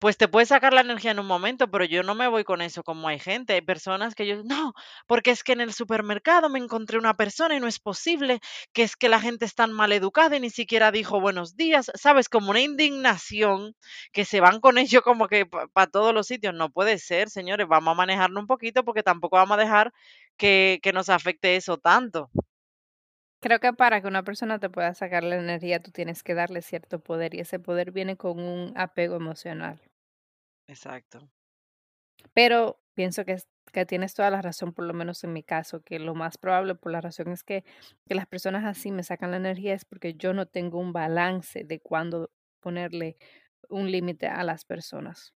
Pues 0.01 0.17
te 0.17 0.27
puede 0.27 0.47
sacar 0.47 0.73
la 0.73 0.81
energía 0.81 1.11
en 1.11 1.19
un 1.19 1.27
momento, 1.27 1.69
pero 1.69 1.85
yo 1.85 2.01
no 2.01 2.15
me 2.15 2.27
voy 2.27 2.43
con 2.43 2.63
eso 2.63 2.81
como 2.83 3.07
hay 3.07 3.19
gente. 3.19 3.53
Hay 3.53 3.61
personas 3.61 4.15
que 4.15 4.25
yo, 4.25 4.41
no, 4.43 4.73
porque 5.05 5.29
es 5.29 5.43
que 5.43 5.51
en 5.53 5.61
el 5.61 5.73
supermercado 5.73 6.49
me 6.49 6.57
encontré 6.57 6.97
una 6.97 7.15
persona 7.15 7.55
y 7.55 7.59
no 7.59 7.67
es 7.67 7.77
posible, 7.79 8.39
que 8.73 8.81
es 8.81 8.95
que 8.95 9.09
la 9.09 9.19
gente 9.21 9.45
es 9.45 9.53
tan 9.53 9.71
mal 9.71 9.91
educada 9.91 10.35
y 10.35 10.39
ni 10.39 10.49
siquiera 10.49 10.91
dijo 10.91 11.21
buenos 11.21 11.55
días, 11.55 11.91
¿sabes? 11.93 12.29
Como 12.29 12.49
una 12.49 12.61
indignación 12.61 13.75
que 14.11 14.25
se 14.25 14.39
van 14.39 14.59
con 14.59 14.79
ello 14.79 15.03
como 15.03 15.27
que 15.27 15.45
para 15.45 15.91
todos 15.91 16.15
los 16.15 16.25
sitios. 16.25 16.55
No 16.55 16.71
puede 16.71 16.97
ser, 16.97 17.29
señores, 17.29 17.67
vamos 17.67 17.91
a 17.91 17.95
manejarlo 17.95 18.39
un 18.39 18.47
poquito 18.47 18.83
porque 18.83 19.03
tampoco 19.03 19.35
vamos 19.37 19.59
a 19.59 19.61
dejar 19.61 19.93
que, 20.35 20.79
que 20.81 20.93
nos 20.93 21.09
afecte 21.09 21.55
eso 21.57 21.77
tanto. 21.77 22.31
Creo 23.39 23.59
que 23.59 23.71
para 23.73 24.01
que 24.01 24.07
una 24.07 24.23
persona 24.23 24.57
te 24.57 24.69
pueda 24.71 24.95
sacar 24.95 25.23
la 25.23 25.35
energía, 25.35 25.79
tú 25.79 25.91
tienes 25.91 26.23
que 26.23 26.33
darle 26.33 26.63
cierto 26.63 26.99
poder 26.99 27.35
y 27.35 27.41
ese 27.41 27.59
poder 27.59 27.91
viene 27.91 28.17
con 28.17 28.39
un 28.39 28.73
apego 28.75 29.15
emocional. 29.15 29.79
Exacto. 30.73 31.19
Pero 32.33 32.79
pienso 32.93 33.25
que, 33.25 33.37
que 33.73 33.85
tienes 33.85 34.13
toda 34.13 34.29
la 34.29 34.41
razón, 34.41 34.73
por 34.73 34.85
lo 34.85 34.93
menos 34.93 35.23
en 35.23 35.33
mi 35.33 35.43
caso, 35.43 35.81
que 35.81 35.99
lo 35.99 36.15
más 36.15 36.37
probable 36.37 36.75
por 36.75 36.91
la 36.91 37.01
razón 37.01 37.29
es 37.31 37.43
que, 37.43 37.63
que 38.07 38.15
las 38.15 38.27
personas 38.27 38.65
así 38.65 38.91
me 38.91 39.03
sacan 39.03 39.31
la 39.31 39.37
energía 39.37 39.73
es 39.73 39.85
porque 39.85 40.13
yo 40.15 40.33
no 40.33 40.45
tengo 40.45 40.79
un 40.79 40.93
balance 40.93 41.63
de 41.63 41.79
cuándo 41.79 42.31
ponerle 42.59 43.17
un 43.69 43.91
límite 43.91 44.27
a 44.27 44.43
las 44.43 44.65
personas. 44.65 45.33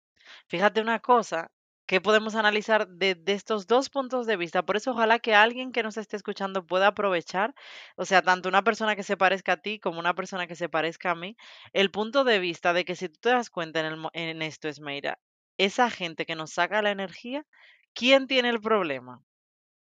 Fíjate 0.49 0.81
una 0.81 1.01
cosa 1.01 1.51
que 1.93 2.01
podemos 2.01 2.37
analizar 2.37 2.89
de, 2.89 3.23
estos 3.27 3.67
dos 3.67 3.91
puntos 3.91 4.27
de 4.27 4.39
vista. 4.39 4.65
Por 4.65 4.77
eso 4.79 4.93
ojalá 4.93 5.19
que 5.19 5.35
alguien 5.35 5.73
que 5.73 5.83
nos 5.83 5.99
esté 5.99 6.17
escuchando 6.17 6.67
pueda 6.67 6.87
aprovechar, 6.87 7.55
o 7.97 8.07
sea, 8.07 8.23
tanto 8.23 8.49
una 8.49 8.65
persona 8.65 8.97
que 8.97 9.03
se 9.03 9.19
parezca 9.19 9.53
a 9.53 9.57
ti 9.59 9.79
como 9.79 10.01
una 10.01 10.15
persona 10.15 10.47
que 10.47 10.57
se 10.57 10.71
parezca 10.71 11.11
a 11.11 11.15
mí, 11.15 11.37
el 11.75 11.91
punto 11.91 12.25
de 12.25 12.39
vista 12.39 12.73
de 12.73 12.87
que 12.87 12.97
si 12.97 13.11
tú 13.11 13.19
te 13.21 13.29
das 13.29 13.51
cuenta 13.51 13.81
en, 13.81 13.87
el 13.93 14.09
en 14.15 14.41
esto, 14.41 14.69
Esmeira, 14.69 15.19
esa 15.59 15.91
gente 15.91 16.25
que 16.25 16.35
nos 16.35 16.53
saca 16.53 16.81
la 16.81 16.93
energía, 16.93 17.45
¿quién 17.93 18.27
tiene 18.27 18.49
el 18.49 18.63
problema? 18.63 19.23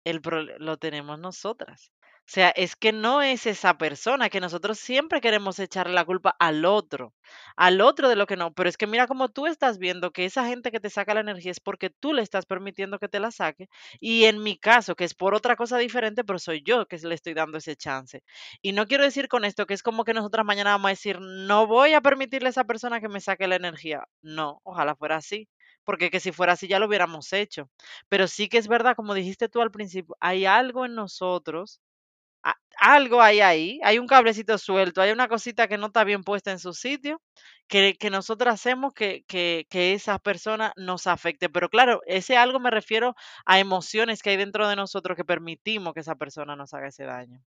El 0.04 0.22
lo 0.60 0.76
tenemos 0.78 1.18
nosotras. 1.18 1.94
O 2.28 2.32
sea, 2.36 2.50
es 2.50 2.76
que 2.76 2.92
no 2.92 3.22
es 3.22 3.46
esa 3.46 3.78
persona, 3.78 4.30
que 4.30 4.40
nosotros 4.40 4.80
siempre 4.80 5.22
queremos 5.22 5.60
echarle 5.60 5.94
la 5.94 6.06
culpa 6.06 6.36
al 6.40 6.66
otro, 6.66 7.14
al 7.56 7.82
otro 7.82 8.10
de 8.10 8.16
lo 8.16 8.26
que 8.26 8.36
no. 8.36 8.52
Pero 8.54 8.68
es 8.68 8.78
que 8.78 8.88
mira 8.88 9.06
cómo 9.06 9.30
tú 9.30 9.46
estás 9.46 9.78
viendo 9.78 10.10
que 10.12 10.26
esa 10.26 10.46
gente 10.48 10.72
que 10.72 10.80
te 10.80 10.90
saca 10.90 11.14
la 11.14 11.20
energía 11.22 11.52
es 11.52 11.60
porque 11.60 11.92
tú 11.92 12.14
le 12.14 12.24
estás 12.24 12.48
permitiendo 12.48 12.98
que 12.98 13.08
te 13.10 13.20
la 13.20 13.30
saque. 13.32 13.70
Y 14.00 14.26
en 14.26 14.42
mi 14.42 14.58
caso, 14.58 14.96
que 14.96 15.04
es 15.04 15.14
por 15.14 15.36
otra 15.36 15.56
cosa 15.56 15.78
diferente, 15.78 16.24
pero 16.24 16.40
soy 16.40 16.64
yo 16.64 16.88
que 16.88 16.98
le 16.98 17.14
estoy 17.14 17.36
dando 17.36 17.60
ese 17.60 17.76
chance. 17.76 18.24
Y 18.62 18.72
no 18.72 18.88
quiero 18.88 19.04
decir 19.04 19.28
con 19.28 19.46
esto 19.46 19.68
que 19.68 19.76
es 19.76 19.84
como 19.84 20.04
que 20.04 20.14
nosotras 20.16 20.46
mañana 20.46 20.72
vamos 20.72 20.88
a 20.88 20.90
decir, 20.90 21.20
no 21.22 21.68
voy 21.68 21.94
a 21.94 22.02
permitirle 22.02 22.48
a 22.48 22.52
esa 22.52 22.64
persona 22.64 23.00
que 23.02 23.08
me 23.10 23.22
saque 23.22 23.48
la 23.48 23.56
energía. 23.58 24.04
No, 24.24 24.60
ojalá 24.64 24.96
fuera 24.96 25.18
así, 25.18 25.48
porque 25.84 26.10
que 26.10 26.20
si 26.20 26.32
fuera 26.32 26.54
así 26.54 26.68
ya 26.68 26.80
lo 26.80 26.88
hubiéramos 26.88 27.32
hecho. 27.34 27.70
Pero 28.10 28.28
sí 28.28 28.50
que 28.50 28.58
es 28.58 28.68
verdad, 28.68 28.96
como 28.96 29.14
dijiste 29.14 29.48
tú 29.50 29.62
al 29.62 29.72
principio, 29.72 30.16
hay 30.20 30.46
algo 30.46 30.86
en 30.86 30.96
nosotros, 30.96 31.82
algo 32.80 33.22
hay 33.22 33.42
ahí, 33.42 33.80
hay 33.84 34.00
un 34.00 34.08
cablecito 34.08 34.58
suelto, 34.58 35.02
hay 35.02 35.12
una 35.12 35.28
cosita 35.28 35.68
que 35.68 35.78
no 35.78 35.88
está 35.88 36.04
bien 36.04 36.24
puesta 36.24 36.52
en 36.52 36.60
su 36.60 36.74
sitio, 36.74 37.22
que, 37.68 37.96
que 38.00 38.10
nosotros 38.10 38.54
hacemos 38.54 38.94
que, 38.94 39.24
que, 39.28 39.66
que 39.70 39.94
esa 39.94 40.20
persona 40.20 40.74
nos 40.78 41.08
afecte. 41.08 41.50
Pero 41.50 41.70
claro, 41.70 42.02
ese 42.06 42.38
algo 42.38 42.60
me 42.60 42.72
refiero 42.72 43.16
a 43.46 43.60
emociones 43.60 44.22
que 44.22 44.32
hay 44.32 44.38
dentro 44.38 44.68
de 44.68 44.76
nosotros 44.76 45.16
que 45.16 45.26
permitimos 45.26 45.94
que 45.94 46.02
esa 46.02 46.16
persona 46.16 46.56
nos 46.56 46.74
haga 46.74 46.88
ese 46.88 47.06
daño. 47.06 47.42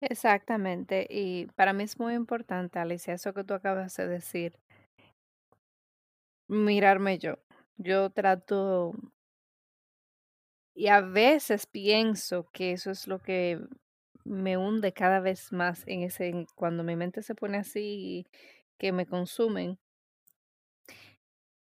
Exactamente, 0.00 1.06
y 1.08 1.46
para 1.54 1.72
mí 1.72 1.84
es 1.84 1.98
muy 1.98 2.14
importante, 2.14 2.78
Alicia, 2.78 3.14
eso 3.14 3.32
que 3.32 3.44
tú 3.44 3.54
acabas 3.54 3.96
de 3.96 4.08
decir, 4.08 4.58
mirarme 6.48 7.18
yo. 7.18 7.38
Yo 7.78 8.10
trato 8.10 8.92
y 10.76 10.88
a 10.88 11.00
veces 11.00 11.66
pienso 11.66 12.50
que 12.52 12.72
eso 12.72 12.90
es 12.90 13.08
lo 13.08 13.18
que 13.18 13.58
me 14.26 14.56
hunde 14.56 14.92
cada 14.92 15.20
vez 15.20 15.52
más 15.52 15.84
en 15.86 16.02
ese, 16.02 16.46
cuando 16.54 16.84
mi 16.84 16.96
mente 16.96 17.22
se 17.22 17.34
pone 17.34 17.58
así, 17.58 18.26
que 18.78 18.92
me 18.92 19.06
consumen. 19.06 19.78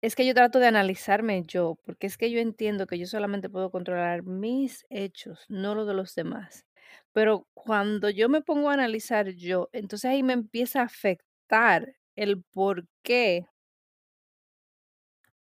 Es 0.01 0.15
que 0.15 0.25
yo 0.25 0.34
trato 0.34 0.60
de 0.60 0.67
analizarme 0.67 1.43
yo, 1.43 1.77
porque 1.84 2.07
es 2.07 2.17
que 2.17 2.29
yo 2.31 2.39
entiendo 2.39 2.86
que 2.88 3.00
yo 3.00 3.07
solamente 3.07 3.50
puedo 3.50 3.72
controlar 3.72 4.24
mis 4.24 4.86
hechos, 4.89 5.45
no 5.50 5.74
lo 5.75 5.86
de 5.86 5.93
los 5.95 6.13
demás. 6.15 6.65
Pero 7.13 7.48
cuando 7.53 8.10
yo 8.10 8.29
me 8.29 8.41
pongo 8.41 8.69
a 8.69 8.74
analizar 8.74 9.29
yo, 9.31 9.69
entonces 9.74 10.12
ahí 10.12 10.22
me 10.24 10.34
empieza 10.34 10.81
a 10.81 10.86
afectar 10.86 11.95
el 12.15 12.43
por 12.43 12.88
qué 13.03 13.48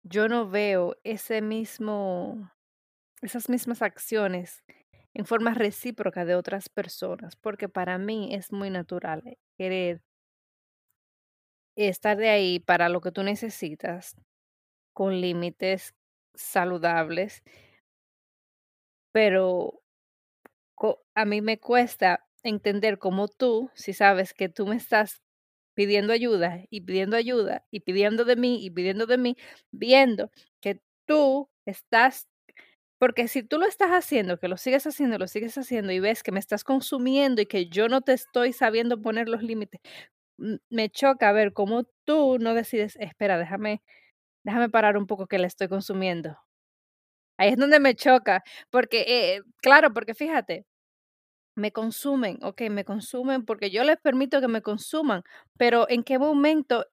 yo 0.03 0.29
no 0.29 0.49
veo 0.49 0.97
ese 1.05 1.43
mismo, 1.43 2.51
esas 3.23 3.49
mismas 3.49 3.83
acciones 3.83 4.65
en 5.15 5.25
forma 5.27 5.55
recíproca 5.55 6.25
de 6.25 6.35
otras 6.37 6.69
personas, 6.69 7.37
porque 7.37 7.69
para 7.69 7.99
mí 7.99 8.35
es 8.35 8.53
muy 8.53 8.71
natural 8.71 9.23
eh, 9.27 9.39
querer 9.59 10.03
estar 11.77 12.17
de 12.17 12.29
ahí 12.29 12.61
para 12.61 12.89
lo 12.89 13.01
que 13.01 13.13
tú 13.13 13.23
necesitas, 13.23 14.15
con 14.93 15.21
límites 15.21 15.95
saludables, 16.35 17.43
pero 19.13 19.81
a 21.15 21.25
mí 21.25 21.41
me 21.41 21.59
cuesta 21.59 22.27
entender 22.43 22.99
cómo 22.99 23.29
tú, 23.29 23.71
si 23.75 23.93
sabes 23.93 24.33
que 24.35 24.49
tú 24.49 24.67
me 24.67 24.77
estás 24.77 25.21
pidiendo 25.75 26.13
ayuda 26.13 26.63
y 26.71 26.83
pidiendo 26.83 27.17
ayuda 27.17 27.67
y 27.71 27.81
pidiendo 27.81 28.25
de 28.25 28.37
mí 28.37 28.65
y 28.65 28.71
pidiendo 28.71 29.07
de 29.07 29.19
mí, 29.19 29.37
viendo 29.73 30.31
que 30.61 30.81
tú 31.07 31.51
estás, 31.67 32.29
porque 33.01 33.29
si 33.29 33.43
tú 33.45 33.59
lo 33.59 33.67
estás 33.67 33.91
haciendo, 33.93 34.39
que 34.39 34.49
lo 34.49 34.59
sigues 34.59 34.87
haciendo, 34.87 35.19
lo 35.19 35.29
sigues 35.29 35.59
haciendo 35.59 35.93
y 35.93 36.01
ves 36.01 36.23
que 36.25 36.33
me 36.33 36.41
estás 36.41 36.65
consumiendo 36.65 37.43
y 37.43 37.47
que 37.49 37.69
yo 37.71 37.89
no 37.89 38.03
te 38.03 38.15
estoy 38.15 38.55
sabiendo 38.55 39.03
poner 39.03 39.29
los 39.31 39.43
límites, 39.43 39.83
me 40.71 40.91
choca 40.91 41.33
ver 41.33 41.53
cómo 41.55 41.85
tú 42.05 42.39
no 42.41 42.55
decides, 42.55 42.97
espera, 43.01 43.39
déjame, 43.39 43.83
déjame 44.45 44.71
parar 44.71 44.97
un 44.99 45.07
poco 45.07 45.27
que 45.29 45.39
le 45.39 45.47
estoy 45.49 45.69
consumiendo. 45.69 46.39
Ahí 47.39 47.51
es 47.51 47.57
donde 47.57 47.81
me 47.81 47.95
choca, 47.95 48.43
porque, 48.71 49.05
eh, 49.09 49.43
claro, 49.63 49.93
porque 49.95 50.15
fíjate, 50.15 50.67
me 51.57 51.73
consumen, 51.73 52.39
okey, 52.43 52.71
me 52.71 52.85
consumen 52.85 53.45
porque 53.45 53.71
yo 53.71 53.85
les 53.85 53.99
permito 53.99 54.41
que 54.41 54.49
me 54.49 54.63
consuman, 54.63 55.23
pero, 55.59 55.89
¿en 55.91 56.05
qué 56.05 56.19
momento 56.19 56.87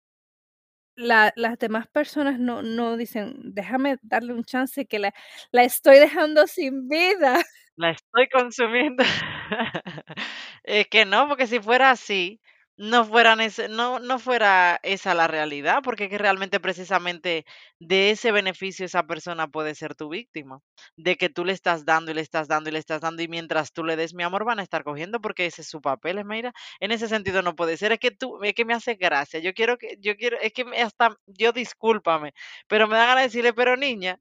la 0.97 1.31
las 1.35 1.59
demás 1.59 1.87
personas 1.87 2.39
no 2.39 2.63
no 2.63 2.97
dicen: 2.97 3.35
"Déjame 3.53 3.97
darle 4.01 4.33
un 4.33 4.43
chance 4.43 4.85
que 4.87 4.99
la 4.99 5.13
la 5.51 5.63
estoy 5.63 5.99
dejando 5.99 6.47
sin 6.47 6.89
vida"? 6.89 7.41
La 7.77 7.91
estoy 7.91 8.27
consumiendo. 8.29 9.03
Es 10.63 10.87
que 10.89 11.05
no, 11.05 11.27
porque 11.29 11.47
si 11.47 11.59
fuera 11.61 11.91
así, 11.91 12.41
no 12.77 13.05
fueran 13.05 13.39
no 13.71 13.99
no 13.99 14.19
fuera 14.19 14.79
esa 14.83 15.15
la 15.15 15.27
realidad, 15.27 15.79
porque 15.83 16.05
es 16.05 16.09
que 16.11 16.17
realmente 16.19 16.59
precisamente 16.59 17.45
de 17.79 18.11
ese 18.11 18.31
beneficio 18.31 18.85
esa 18.85 19.03
persona 19.07 19.47
puede 19.47 19.73
ser 19.75 19.95
tu 19.95 20.09
víctima, 20.09 20.59
de 20.95 21.15
que 21.17 21.29
tú 21.29 21.43
le 21.43 21.53
estás 21.53 21.85
dando 21.85 22.11
y 22.11 22.13
le 22.13 22.21
estás 22.21 22.47
dando 22.47 22.69
y 22.69 22.73
le 22.73 22.79
estás 22.79 23.01
dando 23.01 23.23
y 23.23 23.27
mientras 23.27 23.73
tú 23.73 23.83
le 23.83 23.95
des 23.95 24.13
mi 24.13 24.23
amor 24.23 24.45
van 24.45 24.59
a 24.59 24.63
estar 24.63 24.83
cogiendo 24.83 25.19
porque 25.21 25.47
ese 25.47 25.63
es 25.63 25.67
su 25.69 25.81
papel, 25.81 26.23
mira, 26.25 26.53
en 26.79 26.91
ese 26.91 27.07
sentido 27.07 27.41
no 27.41 27.55
puede 27.55 27.77
ser, 27.77 27.91
es 27.93 27.99
que 27.99 28.11
tú 28.11 28.39
es 28.43 28.53
que 28.53 28.65
me 28.65 28.75
hace 28.75 28.93
gracia, 28.95 29.39
yo 29.39 29.53
quiero 29.55 29.77
que 29.77 29.97
yo 29.99 30.15
quiero 30.15 30.37
es 30.39 30.53
que 30.53 30.63
hasta 30.81 31.15
yo 31.25 31.51
discúlpame, 31.53 32.33
pero 32.67 32.87
me 32.87 32.95
da 32.97 33.05
ganas 33.07 33.23
de 33.23 33.27
decirle: 33.29 33.53
"Pero 33.53 33.75
niña, 33.75 34.19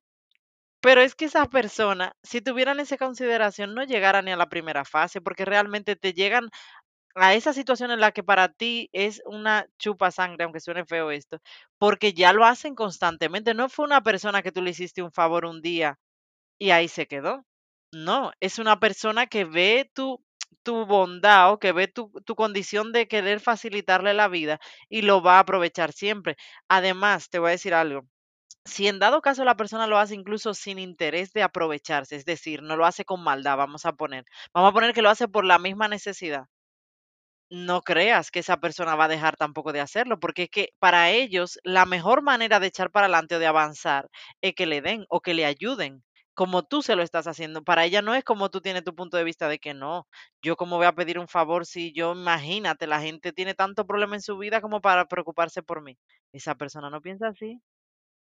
pero 0.81 1.01
es 1.03 1.15
que 1.17 1.25
esa 1.27 1.47
persona, 1.47 2.15
si 2.23 2.41
tuvieran 2.43 2.81
esa 2.81 2.97
consideración, 2.99 3.75
no 3.75 3.83
llegaran 3.85 4.27
ni 4.27 4.33
a 4.33 4.37
la 4.37 4.49
primera 4.49 4.85
fase, 4.85 5.21
porque 5.21 5.45
realmente 5.45 5.97
te 5.97 6.13
llegan 6.15 6.49
a 7.17 7.35
esa 7.35 7.53
situación 7.53 7.91
en 7.91 8.01
la 8.01 8.13
que 8.13 8.23
para 8.23 8.49
ti 8.51 8.91
es 8.93 9.23
una 9.27 9.67
chupa 9.79 10.11
sangre, 10.11 10.45
aunque 10.45 10.61
suene 10.61 10.85
feo 10.85 11.11
esto, 11.11 11.41
porque 11.79 12.13
ya 12.15 12.33
lo 12.33 12.45
hacen 12.45 12.75
constantemente. 12.75 13.55
No 13.55 13.69
fue 13.69 13.87
una 13.87 14.03
persona 14.03 14.43
que 14.43 14.53
tú 14.53 14.63
le 14.63 14.71
hiciste 14.71 15.03
un 15.03 15.13
favor 15.13 15.47
un 15.47 15.63
día 15.63 15.99
y 16.59 16.71
ahí 16.71 16.89
se 16.89 17.07
quedó. 17.07 17.45
No, 17.93 18.33
es 18.41 18.59
una 18.59 18.81
persona 18.81 19.27
que 19.27 19.45
ve 19.45 19.91
tu, 19.95 20.23
tu 20.63 20.87
bondad 20.87 21.53
o 21.53 21.59
que 21.59 21.73
ve 21.73 21.89
tu, 21.89 22.11
tu 22.25 22.35
condición 22.37 22.93
de 22.93 23.09
querer 23.09 23.41
facilitarle 23.41 24.15
la 24.15 24.29
vida 24.29 24.59
y 24.89 25.03
lo 25.03 25.23
va 25.23 25.37
a 25.37 25.41
aprovechar 25.41 25.93
siempre. 25.93 26.37
Además, 26.69 27.31
te 27.31 27.39
voy 27.39 27.49
a 27.49 27.53
decir 27.53 27.75
algo. 27.75 28.07
Si 28.65 28.89
en 28.89 28.99
dado 28.99 29.23
caso 29.23 29.45
la 29.45 29.57
persona 29.57 29.87
lo 29.87 29.99
hace 29.99 30.15
incluso 30.15 30.55
sin 30.55 30.79
interés 30.79 31.33
de 31.33 31.43
aprovecharse, 31.43 32.17
es 32.17 32.25
decir, 32.25 32.63
no 32.63 32.77
lo 32.77 32.87
hace 32.87 33.05
con 33.05 33.23
maldad, 33.23 33.57
vamos 33.57 33.87
a 33.87 33.93
poner, 33.95 34.25
vamos 34.55 34.71
a 34.71 34.75
poner 34.75 34.95
que 34.95 35.03
lo 35.03 35.11
hace 35.11 35.29
por 35.29 35.45
la 35.45 35.59
misma 35.59 35.89
necesidad, 35.89 36.47
no 37.51 37.83
creas 37.83 38.31
que 38.31 38.41
esa 38.41 38.59
persona 38.59 38.95
va 38.97 39.05
a 39.05 39.09
dejar 39.09 39.37
tampoco 39.37 39.73
de 39.73 39.81
hacerlo, 39.81 40.19
porque 40.21 40.45
es 40.45 40.51
que 40.51 40.69
para 40.79 41.11
ellos 41.11 41.59
la 41.65 41.87
mejor 41.87 42.23
manera 42.23 42.61
de 42.61 42.67
echar 42.69 42.91
para 42.91 43.07
adelante 43.07 43.37
o 43.37 43.39
de 43.39 43.47
avanzar 43.47 44.09
es 44.41 44.55
que 44.55 44.67
le 44.67 44.81
den 44.83 45.05
o 45.09 45.21
que 45.21 45.35
le 45.35 45.45
ayuden. 45.47 46.03
como 46.35 46.63
tú 46.65 46.83
se 46.83 46.97
lo 46.97 47.03
estás 47.03 47.27
haciendo. 47.27 47.65
Para 47.65 47.85
ella 47.87 48.03
no 48.03 48.15
es 48.15 48.23
como 48.25 48.51
tú 48.51 48.61
tienes 48.61 48.85
tu 48.85 48.95
punto 48.95 49.17
de 49.17 49.25
vista 49.25 49.49
de 49.49 49.59
que 49.59 49.73
no. 49.75 50.07
Yo 50.43 50.57
como 50.57 50.77
voy 50.77 50.87
a 50.87 50.93
pedir 50.93 51.19
un 51.19 51.29
favor 51.29 51.65
si 51.67 51.93
yo, 51.95 52.13
imagínate, 52.13 52.87
la 52.87 53.01
gente 53.01 53.33
tiene 53.33 53.55
tanto 53.55 53.87
problema 53.87 54.17
en 54.17 54.23
su 54.23 54.37
vida 54.39 54.61
como 54.61 54.81
para 54.83 55.07
preocuparse 55.07 55.63
por 55.63 55.83
mí. 55.83 55.99
Esa 56.33 56.55
persona 56.55 56.91
no 56.91 57.01
piensa 57.01 57.29
así. 57.29 57.61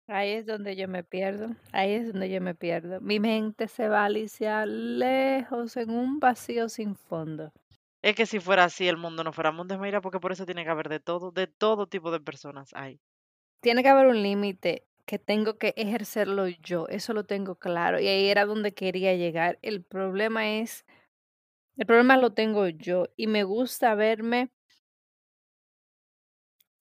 Ahí 0.08 0.32
es 0.32 0.44
donde 0.44 0.76
yo 0.76 0.88
me 0.88 1.04
pierdo, 1.04 1.56
ahí 1.72 1.92
es 1.92 2.12
donde 2.12 2.28
yo 2.28 2.40
me 2.42 2.54
pierdo. 2.54 3.00
Mi 3.00 3.18
mente 3.18 3.66
se 3.68 3.88
va 3.88 4.04
a 4.04 4.08
lejos 4.66 5.76
en 5.78 5.90
un 5.90 6.20
vacío 6.20 6.68
sin 6.68 6.96
fondo. 6.96 7.50
Es 8.02 8.14
que 8.16 8.26
si 8.26 8.40
fuera 8.40 8.64
así, 8.64 8.88
el 8.88 8.96
mundo 8.96 9.24
no 9.24 9.32
fuera 9.32 9.52
mundo, 9.52 9.78
mira, 9.78 10.00
porque 10.00 10.20
por 10.20 10.32
eso 10.32 10.46
tiene 10.46 10.64
que 10.64 10.70
haber 10.70 10.88
de 10.88 11.00
todo, 11.00 11.32
de 11.32 11.46
todo 11.46 11.86
tipo 11.86 12.10
de 12.10 12.20
personas 12.20 12.70
hay. 12.74 12.98
Tiene 13.60 13.82
que 13.82 13.90
haber 13.90 14.06
un 14.06 14.22
límite 14.22 14.86
que 15.04 15.18
tengo 15.18 15.58
que 15.58 15.74
ejercerlo 15.76 16.46
yo, 16.48 16.86
eso 16.88 17.12
lo 17.12 17.24
tengo 17.24 17.56
claro, 17.56 18.00
y 18.00 18.06
ahí 18.06 18.28
era 18.28 18.46
donde 18.46 18.72
quería 18.72 19.14
llegar. 19.16 19.58
El 19.60 19.82
problema 19.82 20.48
es, 20.48 20.86
el 21.76 21.84
problema 21.84 22.16
lo 22.16 22.32
tengo 22.32 22.68
yo 22.68 23.06
y 23.16 23.26
me 23.26 23.44
gusta 23.44 23.94
verme 23.94 24.50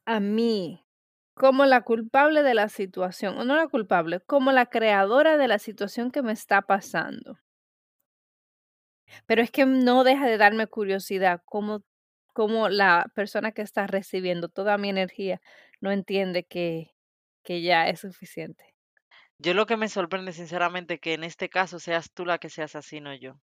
a 0.05 0.19
mí 0.19 0.85
como 1.33 1.65
la 1.65 1.81
culpable 1.81 2.43
de 2.43 2.53
la 2.53 2.69
situación, 2.69 3.38
o 3.38 3.45
no 3.45 3.55
la 3.55 3.67
culpable, 3.67 4.19
como 4.19 4.51
la 4.51 4.67
creadora 4.67 5.38
de 5.38 5.47
la 5.47 5.57
situación 5.57 6.11
que 6.11 6.21
me 6.21 6.33
está 6.33 6.61
pasando. 6.61 7.38
Pero 9.25 9.42
es 9.42 9.51
que 9.51 9.66
no 9.66 10.04
deja 10.04 10.28
de 10.28 10.38
darme 10.38 10.68
curiosidad 10.68 11.42
cómo, 11.46 11.84
cómo 12.34 12.70
la 12.70 13.12
persona 13.16 13.51
que 13.51 13.62
está 13.62 13.88
recibiendo 13.88 14.50
toda 14.50 14.78
mi 14.78 14.89
energía 14.89 15.42
no 15.82 15.92
entiende 15.92 16.46
que, 16.46 16.92
que 17.44 17.62
ya 17.62 17.88
es 17.89 18.01
suficiente. 18.01 18.75
Yo 19.38 19.54
lo 19.54 19.66
que 19.66 19.78
me 19.78 19.89
sorprende 19.89 20.34
sinceramente 20.34 21.00
que 21.00 21.13
en 21.13 21.24
este 21.24 21.50
caso 21.50 21.80
seas 21.80 22.12
tú 22.12 22.25
la 22.25 22.39
que 22.39 22.50
seas 22.50 22.75
así, 22.75 23.00
no 23.00 23.13
yo. 23.13 23.39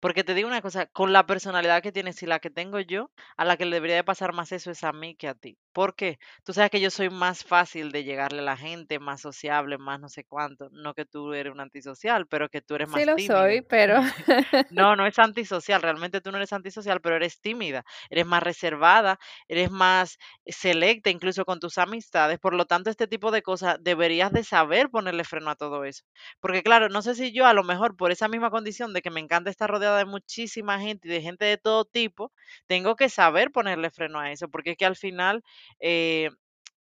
Porque 0.00 0.24
te 0.24 0.34
digo 0.34 0.48
una 0.48 0.62
cosa, 0.62 0.86
con 0.86 1.12
la 1.12 1.26
personalidad 1.26 1.82
que 1.82 1.92
tienes 1.92 2.22
y 2.22 2.26
la 2.26 2.40
que 2.40 2.50
tengo 2.50 2.80
yo, 2.80 3.10
a 3.36 3.44
la 3.44 3.56
que 3.56 3.66
le 3.66 3.76
debería 3.76 3.96
de 3.96 4.04
pasar 4.04 4.32
más 4.32 4.52
eso 4.52 4.70
es 4.70 4.84
a 4.84 4.92
mí 4.92 5.14
que 5.14 5.28
a 5.28 5.34
ti. 5.34 5.58
¿Por 5.76 5.94
qué? 5.94 6.18
Tú 6.42 6.54
sabes 6.54 6.70
que 6.70 6.80
yo 6.80 6.90
soy 6.90 7.10
más 7.10 7.44
fácil 7.44 7.92
de 7.92 8.02
llegarle 8.02 8.38
a 8.40 8.42
la 8.42 8.56
gente, 8.56 8.98
más 8.98 9.20
sociable, 9.20 9.76
más 9.76 10.00
no 10.00 10.08
sé 10.08 10.24
cuánto. 10.24 10.70
No 10.72 10.94
que 10.94 11.04
tú 11.04 11.34
eres 11.34 11.52
un 11.52 11.60
antisocial, 11.60 12.26
pero 12.26 12.48
que 12.48 12.62
tú 12.62 12.76
eres 12.76 12.88
Sí 12.88 12.88
más 12.88 13.04
lo 13.04 13.18
soy, 13.18 13.60
tímida. 13.60 13.66
pero 13.68 14.00
No, 14.70 14.96
no 14.96 15.06
es 15.06 15.18
antisocial, 15.20 15.80
realmente 15.82 16.20
tú 16.20 16.32
no 16.32 16.38
eres 16.38 16.52
antisocial, 16.52 17.00
pero 17.00 17.16
eres 17.16 17.40
tímida, 17.40 17.84
eres 18.10 18.26
más 18.26 18.42
reservada, 18.42 19.18
eres 19.48 19.70
más 19.70 20.18
selecta 20.44 21.10
incluso 21.10 21.44
con 21.44 21.60
tus 21.60 21.78
amistades, 21.78 22.40
por 22.40 22.52
lo 22.54 22.66
tanto, 22.66 22.90
este 22.90 23.06
tipo 23.06 23.30
de 23.30 23.42
cosas 23.42 23.78
deberías 23.80 24.32
de 24.32 24.42
saber 24.44 24.90
ponerle 24.90 25.22
freno 25.24 25.50
a 25.50 25.56
todo 25.56 25.84
eso. 25.84 26.04
Porque 26.40 26.64
claro, 26.64 26.88
no 26.88 27.02
sé 27.02 27.14
si 27.14 27.32
yo 27.32 27.46
a 27.46 27.54
lo 27.54 27.62
mejor 27.64 27.96
por 27.96 28.10
esa 28.10 28.26
misma 28.28 28.50
condición 28.50 28.92
de 28.92 29.02
que 29.02 29.10
me 29.10 29.20
encanta 29.20 29.50
estar 29.50 29.70
rodeada 29.70 29.98
de 29.98 30.04
muchísima 30.06 30.80
gente 30.80 31.06
y 31.08 31.12
de 31.12 31.22
gente 31.22 31.44
de 31.44 31.58
todo 31.58 31.84
tipo, 31.84 32.32
tengo 32.66 32.96
que 32.96 33.08
saber 33.08 33.52
ponerle 33.52 33.90
freno 33.90 34.18
a 34.18 34.32
eso, 34.32 34.48
porque 34.48 34.72
es 34.72 34.76
que 34.76 34.86
al 34.86 34.96
final 34.96 35.44
eh, 35.80 36.30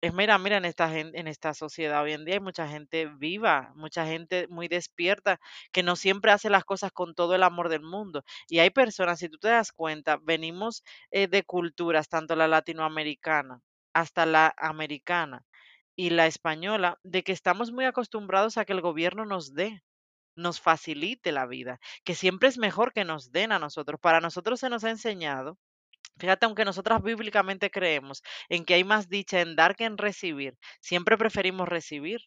es 0.02 0.14
mira, 0.14 0.38
mira, 0.38 0.56
en 0.56 0.64
esta 0.64 0.96
en 0.98 1.28
esta 1.28 1.52
sociedad 1.54 2.02
hoy 2.02 2.12
en 2.12 2.24
día 2.24 2.34
hay 2.34 2.40
mucha 2.40 2.66
gente 2.68 3.06
viva, 3.06 3.72
mucha 3.76 4.06
gente 4.06 4.46
muy 4.48 4.66
despierta, 4.68 5.38
que 5.72 5.82
no 5.82 5.96
siempre 5.96 6.32
hace 6.32 6.48
las 6.50 6.64
cosas 6.64 6.92
con 6.92 7.14
todo 7.14 7.34
el 7.34 7.42
amor 7.42 7.68
del 7.68 7.82
mundo. 7.82 8.24
Y 8.48 8.60
hay 8.60 8.70
personas, 8.70 9.18
si 9.20 9.28
tú 9.28 9.38
te 9.38 9.48
das 9.48 9.72
cuenta, 9.72 10.18
venimos, 10.22 10.84
eh, 11.10 11.28
de 11.28 11.42
culturas, 11.44 12.08
tanto 12.08 12.34
la 12.36 12.48
latinoamericana 12.48 13.60
hasta 13.94 14.24
la 14.26 14.54
americana 14.56 15.44
y 15.96 16.10
la 16.10 16.26
española, 16.26 16.98
de 17.02 17.22
que 17.22 17.32
estamos 17.32 17.72
muy 17.72 17.84
acostumbrados 17.84 18.56
a 18.58 18.64
que 18.64 18.72
el 18.72 18.80
gobierno 18.80 19.26
nos 19.26 19.54
dé, 19.54 19.82
nos 20.36 20.60
facilite 20.60 21.32
la 21.32 21.46
vida, 21.46 21.80
que 22.04 22.14
siempre 22.14 22.48
es 22.48 22.58
mejor 22.58 22.92
que 22.92 23.04
nos 23.04 23.32
den 23.32 23.52
a 23.52 23.58
nosotros. 23.58 24.00
Para 24.00 24.20
nosotros 24.20 24.60
se 24.60 24.70
nos 24.70 24.84
ha 24.84 24.90
enseñado 24.90 25.58
Fíjate, 26.20 26.46
aunque 26.46 26.64
nosotras 26.64 27.02
bíblicamente 27.02 27.70
creemos 27.70 28.22
en 28.48 28.64
que 28.64 28.74
hay 28.74 28.84
más 28.84 29.08
dicha 29.08 29.40
en 29.40 29.56
dar 29.56 29.74
que 29.76 29.84
en 29.86 29.98
recibir, 29.98 30.56
siempre 30.80 31.16
preferimos 31.18 31.68
recibir. 31.68 32.20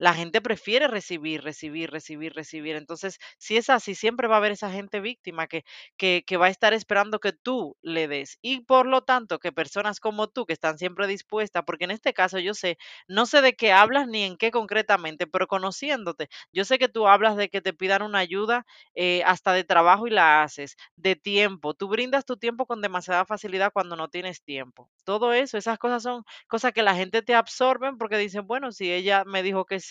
La 0.00 0.14
gente 0.14 0.40
prefiere 0.40 0.88
recibir, 0.88 1.42
recibir, 1.42 1.90
recibir, 1.90 2.32
recibir. 2.32 2.74
Entonces, 2.76 3.18
si 3.36 3.58
es 3.58 3.68
así, 3.68 3.94
siempre 3.94 4.28
va 4.28 4.36
a 4.36 4.38
haber 4.38 4.52
esa 4.52 4.70
gente 4.70 5.00
víctima 5.00 5.46
que, 5.46 5.62
que, 5.98 6.36
va 6.38 6.46
a 6.46 6.48
estar 6.48 6.72
esperando 6.72 7.20
que 7.20 7.34
tú 7.34 7.76
le 7.82 8.08
des. 8.08 8.38
Y 8.40 8.60
por 8.62 8.86
lo 8.86 9.02
tanto, 9.02 9.38
que 9.38 9.52
personas 9.52 10.00
como 10.00 10.28
tú, 10.28 10.46
que 10.46 10.54
están 10.54 10.78
siempre 10.78 11.06
dispuestas, 11.06 11.64
porque 11.66 11.84
en 11.84 11.90
este 11.90 12.14
caso 12.14 12.38
yo 12.38 12.54
sé, 12.54 12.78
no 13.08 13.26
sé 13.26 13.42
de 13.42 13.52
qué 13.54 13.72
hablas 13.72 14.08
ni 14.08 14.22
en 14.24 14.38
qué 14.38 14.50
concretamente, 14.50 15.26
pero 15.26 15.46
conociéndote, 15.46 16.28
yo 16.50 16.64
sé 16.64 16.78
que 16.78 16.88
tú 16.88 17.06
hablas 17.06 17.36
de 17.36 17.50
que 17.50 17.60
te 17.60 17.74
pidan 17.74 18.00
una 18.02 18.20
ayuda 18.20 18.64
eh, 18.94 19.22
hasta 19.26 19.52
de 19.52 19.64
trabajo 19.64 20.06
y 20.06 20.10
la 20.10 20.42
haces, 20.42 20.76
de 20.96 21.14
tiempo. 21.14 21.74
Tú 21.74 21.88
brindas 21.88 22.24
tu 22.24 22.38
tiempo 22.38 22.64
con 22.66 22.80
demasiada 22.80 23.26
facilidad 23.26 23.70
cuando 23.72 23.96
no 23.96 24.08
tienes 24.08 24.42
tiempo. 24.42 24.88
Todo 25.04 25.34
eso, 25.34 25.58
esas 25.58 25.78
cosas 25.78 26.02
son 26.02 26.24
cosas 26.48 26.72
que 26.72 26.82
la 26.82 26.94
gente 26.94 27.20
te 27.22 27.34
absorben 27.34 27.98
porque 27.98 28.16
dicen, 28.16 28.46
bueno, 28.46 28.72
si 28.72 28.90
ella 28.90 29.24
me 29.26 29.42
dijo 29.42 29.66
que 29.66 29.80
sí, 29.80 29.89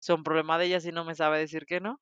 son 0.00 0.24
problemas 0.24 0.58
de 0.60 0.66
ella 0.66 0.80
si 0.80 0.92
no 0.92 1.04
me 1.04 1.14
sabe 1.16 1.38
decir 1.40 1.66
que 1.66 1.80
no. 1.80 2.00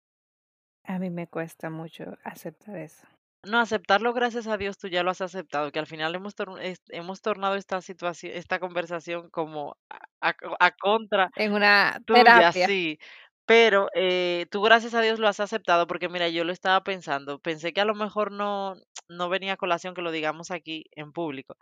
a 0.83 0.98
mí 0.98 1.09
me 1.09 1.28
cuesta 1.28 1.70
mucho 1.70 2.18
aceptar 2.24 2.78
eso. 2.78 3.07
No, 3.44 3.61
aceptarlo, 3.61 4.12
gracias 4.12 4.48
a 4.48 4.57
Dios, 4.57 4.78
tú 4.78 4.88
ya 4.88 5.02
lo 5.04 5.11
has 5.11 5.20
aceptado, 5.20 5.70
que 5.70 5.78
al 5.78 5.87
final 5.87 6.14
hemos, 6.14 6.35
tor- 6.35 6.59
hemos 6.88 7.22
tornado 7.22 7.54
esta 7.54 7.81
situación, 7.81 8.33
esta 8.35 8.59
conversación 8.59 9.31
como 9.31 9.76
a, 10.20 10.31
a 10.31 10.35
a 10.61 10.70
contra 10.72 11.31
En 11.37 11.54
una 11.54 12.02
tuya, 12.07 12.52
terapia. 12.52 12.68
sí. 12.68 12.98
Pero 13.46 13.88
eh, 13.94 14.46
tú, 14.50 14.62
gracias 14.62 14.94
a 14.94 15.02
Dios, 15.02 15.18
lo 15.20 15.28
has 15.28 15.40
aceptado 15.40 15.87
porque, 15.87 16.09
mira, 16.09 16.28
yo 16.31 16.44
lo 16.44 16.52
estaba 16.52 16.83
pensando. 16.85 17.40
Pensé 17.40 17.72
que 17.74 17.81
a 17.83 17.87
lo 17.87 17.94
mejor 17.94 18.33
no, 18.33 18.76
no 19.09 19.28
venía 19.31 19.54
a 19.54 19.59
colación 19.59 19.94
que 19.94 20.02
lo 20.02 20.12
digamos 20.12 20.50
aquí 20.52 20.85
en 20.92 21.12
público. 21.12 21.57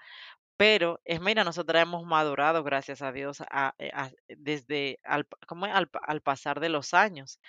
Pero 0.56 1.00
es 1.04 1.20
mira, 1.20 1.44
nosotras 1.44 1.82
hemos 1.82 2.04
madurado, 2.04 2.64
gracias 2.64 3.02
a 3.02 3.12
Dios, 3.12 3.42
a- 3.50 3.74
eh, 3.78 3.90
desde 4.28 4.98
al, 5.04 5.26
¿cómo 5.46 5.66
es? 5.66 5.72
al, 5.74 5.90
al 6.02 6.22
pasar 6.22 6.60
de 6.60 6.70
los 6.70 6.94
años. 6.94 7.40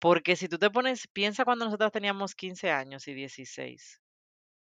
Porque 0.00 0.34
si 0.36 0.48
tú 0.48 0.58
te 0.58 0.70
pones, 0.70 1.06
piensa 1.08 1.44
cuando 1.44 1.64
nosotros 1.64 1.92
teníamos 1.92 2.34
15 2.34 2.70
años 2.72 3.06
y 3.08 3.14
16, 3.14 4.00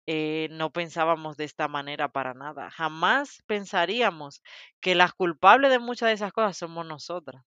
eh, 0.07 0.47
no 0.51 0.71
pensábamos 0.71 1.37
de 1.37 1.45
esta 1.45 1.67
manera 1.67 2.09
para 2.09 2.33
nada. 2.35 2.69
Jamás 2.71 3.41
pensaríamos 3.47 4.43
que 4.81 4.95
las 4.95 5.13
culpables 5.13 5.71
de 5.71 5.79
muchas 5.79 6.07
de 6.09 6.13
esas 6.13 6.33
cosas 6.33 6.57
somos 6.57 6.85
nosotras. 6.85 7.43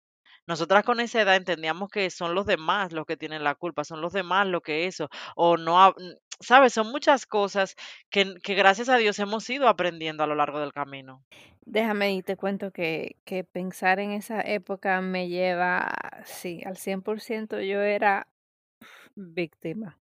Nosotras 0.46 0.84
con 0.84 1.00
esa 1.00 1.20
edad 1.22 1.36
entendíamos 1.36 1.90
que 1.90 2.08
son 2.10 2.34
los 2.34 2.46
demás 2.46 2.92
los 2.92 3.04
que 3.06 3.16
tienen 3.16 3.44
la 3.44 3.54
culpa, 3.56 3.84
son 3.84 4.00
los 4.00 4.12
demás 4.12 4.46
lo 4.46 4.60
que 4.60 4.86
eso, 4.86 5.08
o 5.36 5.56
no, 5.56 5.94
¿sabes? 6.40 6.72
Son 6.72 6.90
muchas 6.90 7.26
cosas 7.26 7.76
que, 8.10 8.34
que 8.42 8.54
gracias 8.54 8.88
a 8.88 8.96
Dios 8.96 9.18
hemos 9.18 9.48
ido 9.50 9.68
aprendiendo 9.68 10.22
a 10.22 10.26
lo 10.26 10.34
largo 10.34 10.60
del 10.60 10.72
camino. 10.72 11.24
Déjame 11.64 12.14
y 12.14 12.22
te 12.22 12.36
cuento 12.36 12.70
que, 12.70 13.16
que 13.24 13.44
pensar 13.44 13.98
en 13.98 14.12
esa 14.12 14.40
época 14.40 15.00
me 15.00 15.28
lleva, 15.28 15.92
sí, 16.24 16.62
al 16.64 16.76
100% 16.76 17.60
yo 17.60 17.80
era 17.80 18.28
víctima. 19.14 19.98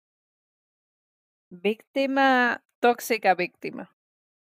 Víctima, 1.51 2.63
tóxica 2.81 3.35
víctima. 3.35 3.95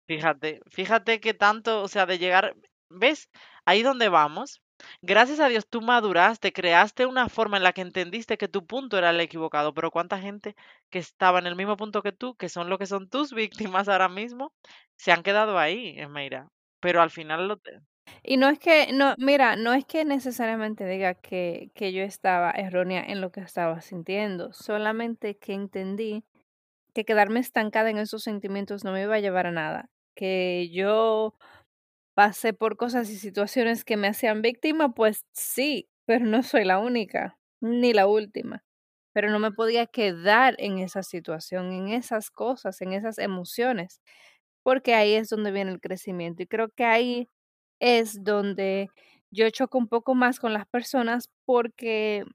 Fíjate, 0.07 0.61
fíjate 0.67 1.19
que 1.19 1.33
tanto, 1.33 1.83
o 1.83 1.87
sea, 1.87 2.05
de 2.05 2.17
llegar, 2.17 2.55
¿ves? 2.89 3.29
Ahí 3.65 3.83
donde 3.83 4.09
vamos. 4.09 4.61
Gracias 5.01 5.39
a 5.39 5.47
Dios 5.49 5.67
tú 5.67 5.81
maduraste, 5.81 6.53
creaste 6.53 7.05
una 7.05 7.29
forma 7.29 7.57
en 7.57 7.63
la 7.63 7.73
que 7.73 7.81
entendiste 7.81 8.37
que 8.37 8.47
tu 8.47 8.65
punto 8.65 8.97
era 8.97 9.09
el 9.09 9.19
equivocado, 9.19 9.73
pero 9.73 9.91
cuánta 9.91 10.19
gente 10.19 10.55
que 10.89 10.99
estaba 10.99 11.39
en 11.39 11.47
el 11.47 11.55
mismo 11.55 11.77
punto 11.77 12.01
que 12.01 12.11
tú, 12.11 12.35
que 12.35 12.49
son 12.49 12.69
lo 12.69 12.77
que 12.77 12.85
son 12.85 13.09
tus 13.09 13.33
víctimas 13.75 13.87
ahora 13.89 14.09
mismo, 14.09 14.53
se 14.97 15.11
han 15.11 15.23
quedado 15.23 15.57
ahí, 15.59 15.95
Esmeira. 15.99 16.47
Pero 16.79 17.01
al 17.01 17.09
final 17.11 17.47
lo 17.47 17.57
te- 17.57 17.79
Y 18.23 18.37
no 18.37 18.49
es 18.49 18.59
que, 18.59 18.91
no, 18.93 19.15
mira, 19.17 19.55
no 19.55 19.73
es 19.73 19.85
que 19.85 20.05
necesariamente 20.05 20.85
diga 20.85 21.13
que, 21.15 21.71
que 21.75 21.93
yo 21.93 22.03
estaba 22.03 22.51
errónea 22.51 23.03
en 23.03 23.21
lo 23.21 23.31
que 23.31 23.41
estaba 23.41 23.81
sintiendo, 23.81 24.53
solamente 24.53 25.37
que 25.37 25.53
entendí 25.53 26.23
que 26.93 27.05
quedarme 27.05 27.39
estancada 27.39 27.89
en 27.89 27.97
esos 27.97 28.23
sentimientos 28.23 28.83
no 28.83 28.91
me 28.91 29.03
iba 29.03 29.15
a 29.15 29.19
llevar 29.19 29.47
a 29.47 29.51
nada, 29.51 29.89
que 30.15 30.69
yo 30.71 31.35
pasé 32.19 32.51
por 32.51 32.75
cosas 32.75 33.09
y 33.09 33.17
situaciones 33.17 33.85
que 33.85 33.95
me 33.95 34.09
hacían 34.09 34.41
víctima, 34.41 34.93
pues 34.93 35.25
sí, 35.31 35.87
pero 36.05 36.25
no 36.25 36.43
soy 36.43 36.65
la 36.65 36.77
única, 36.79 37.39
ni 37.61 37.93
la 37.93 38.07
última. 38.07 38.65
Pero 39.13 39.29
no 39.29 39.39
me 39.39 39.53
podía 39.53 39.85
quedar 39.85 40.53
en 40.57 40.79
esa 40.79 41.01
situación, 41.01 41.71
en 41.71 41.87
esas 41.87 42.29
cosas, 42.29 42.81
en 42.81 42.91
esas 42.91 43.19
emociones, 43.19 44.01
porque 44.63 44.95
ahí 44.95 45.13
es 45.13 45.29
donde 45.29 45.51
viene 45.51 45.71
el 45.71 45.79
crecimiento. 45.79 46.43
Y 46.43 46.47
creo 46.47 46.67
que 46.75 46.83
ahí 46.83 47.29
es 47.79 48.21
donde 48.21 48.89
yo 49.31 49.49
choco 49.51 49.77
un 49.77 49.87
poco 49.87 50.13
más 50.13 50.41
con 50.41 50.51
las 50.51 50.67
personas 50.67 51.29
porque 51.45 52.25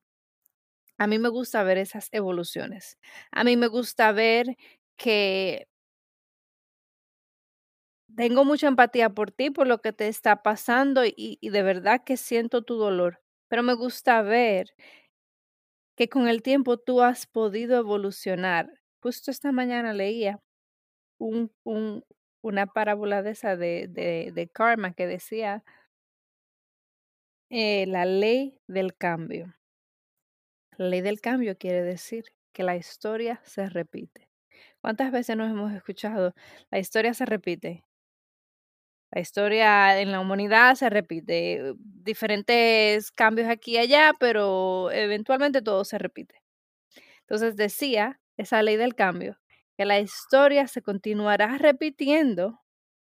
a 0.97 1.07
mí 1.07 1.19
me 1.19 1.29
gusta 1.29 1.63
ver 1.63 1.77
esas 1.77 2.09
evoluciones. 2.11 2.97
A 3.33 3.45
mí 3.45 3.59
me 3.59 3.67
gusta 3.67 4.13
ver 4.13 4.57
que 4.97 5.67
tengo 8.17 8.45
mucha 8.45 8.69
empatía 8.69 9.11
por 9.11 9.31
ti, 9.33 9.51
por 9.51 9.67
lo 9.67 9.81
que 9.81 9.93
te 9.93 10.09
está 10.09 10.43
pasando 10.43 11.03
y, 11.05 11.39
de 11.43 11.63
verdad 11.63 12.03
que 12.05 12.17
siento 12.17 12.63
tu 12.63 12.77
dolor, 12.77 13.21
pero 13.49 13.63
me 13.63 13.75
gusta 13.75 14.23
ver 14.23 14.75
que 15.97 16.09
con 16.09 16.29
el 16.29 16.43
tiempo 16.43 16.77
tú 16.79 17.03
has 17.03 17.27
podido 17.27 17.79
evolucionar. 17.79 18.81
Justo 19.01 19.31
esta 19.31 19.53
mañana 19.53 19.93
leía 19.93 20.41
un, 21.19 21.53
un, 21.65 22.05
una 22.43 22.67
parábola 22.67 23.23
de 23.23 23.33
esa 23.33 23.57
de, 23.57 23.89
de, 23.89 24.33
de 24.35 24.49
karma 24.49 24.95
que 24.95 25.07
decía 25.07 25.65
eh, 27.51 27.87
la 27.87 28.05
ley 28.05 28.59
del 28.67 28.95
cambio. 28.97 29.55
La 30.77 30.87
ley 30.89 31.01
del 31.01 31.21
cambio 31.21 31.57
quiere 31.59 31.83
decir 31.83 32.27
que 32.53 32.63
la 32.63 32.77
historia 32.77 33.41
se 33.45 33.69
repite. 33.69 34.29
¿Cuántas 34.81 35.11
veces 35.13 35.37
nos 35.37 35.51
hemos 35.51 35.73
escuchado? 35.73 36.35
La 36.71 36.79
historia 36.79 37.15
se 37.15 37.27
repite. 37.27 37.85
La 39.15 39.21
historia 39.21 40.01
en 40.01 40.13
la 40.13 40.21
humanidad 40.21 40.75
se 40.75 40.91
repite. 40.91 41.75
Diferentes 41.79 43.13
cambios 43.13 43.49
aquí 43.49 43.75
y 43.75 43.79
allá, 43.79 44.13
pero 44.21 44.91
eventualmente 44.91 45.63
todo 45.63 45.85
se 45.85 45.99
repite. 45.99 46.43
Entonces 47.23 47.57
decía 47.57 48.21
esa 48.37 48.63
ley 48.63 48.77
del 48.77 48.95
cambio, 48.95 49.39
que 49.77 49.85
la 49.87 50.01
historia 50.01 50.69
se 50.69 50.83
continuará 50.83 51.59
repitiendo 51.59 52.61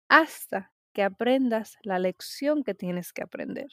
hasta 0.09 0.73
que 0.93 1.03
aprendas 1.03 1.77
la 1.83 1.99
lección 1.99 2.63
que 2.63 2.75
tienes 2.75 3.13
que 3.13 3.23
aprender. 3.23 3.67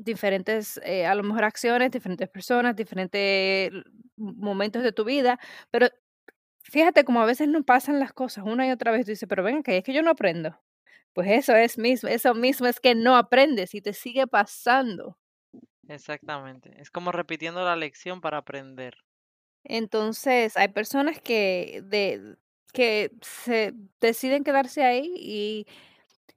Diferentes, 0.00 0.80
eh, 0.84 1.06
a 1.06 1.14
lo 1.16 1.24
mejor 1.24 1.42
acciones, 1.44 1.90
diferentes 1.90 2.28
personas, 2.28 2.76
diferentes 2.76 3.72
momentos 4.16 4.84
de 4.84 4.92
tu 4.92 5.04
vida, 5.04 5.40
pero 5.72 5.88
fíjate 6.70 7.04
como 7.04 7.20
a 7.20 7.26
veces 7.26 7.48
no 7.48 7.62
pasan 7.64 8.00
las 8.00 8.12
cosas 8.12 8.44
una 8.46 8.66
y 8.66 8.70
otra 8.70 8.92
vez, 8.92 9.04
tú 9.04 9.10
dices, 9.10 9.28
pero 9.28 9.42
venga, 9.42 9.62
que 9.62 9.78
es 9.78 9.84
que 9.84 9.92
yo 9.92 10.02
no 10.02 10.10
aprendo. 10.10 10.60
Pues 11.12 11.28
eso 11.30 11.56
es 11.56 11.78
mismo, 11.78 12.08
eso 12.08 12.34
mismo 12.34 12.66
es 12.66 12.80
que 12.80 12.94
no 12.94 13.16
aprendes 13.16 13.74
y 13.74 13.80
te 13.80 13.92
sigue 13.92 14.26
pasando. 14.26 15.18
Exactamente. 15.88 16.70
Es 16.80 16.90
como 16.90 17.12
repitiendo 17.12 17.64
la 17.64 17.76
lección 17.76 18.20
para 18.20 18.38
aprender. 18.38 18.98
Entonces, 19.64 20.56
hay 20.56 20.68
personas 20.68 21.20
que, 21.20 21.82
de, 21.84 22.36
que 22.72 23.10
se 23.22 23.74
deciden 24.00 24.44
quedarse 24.44 24.84
ahí 24.84 25.12
y, 25.16 25.66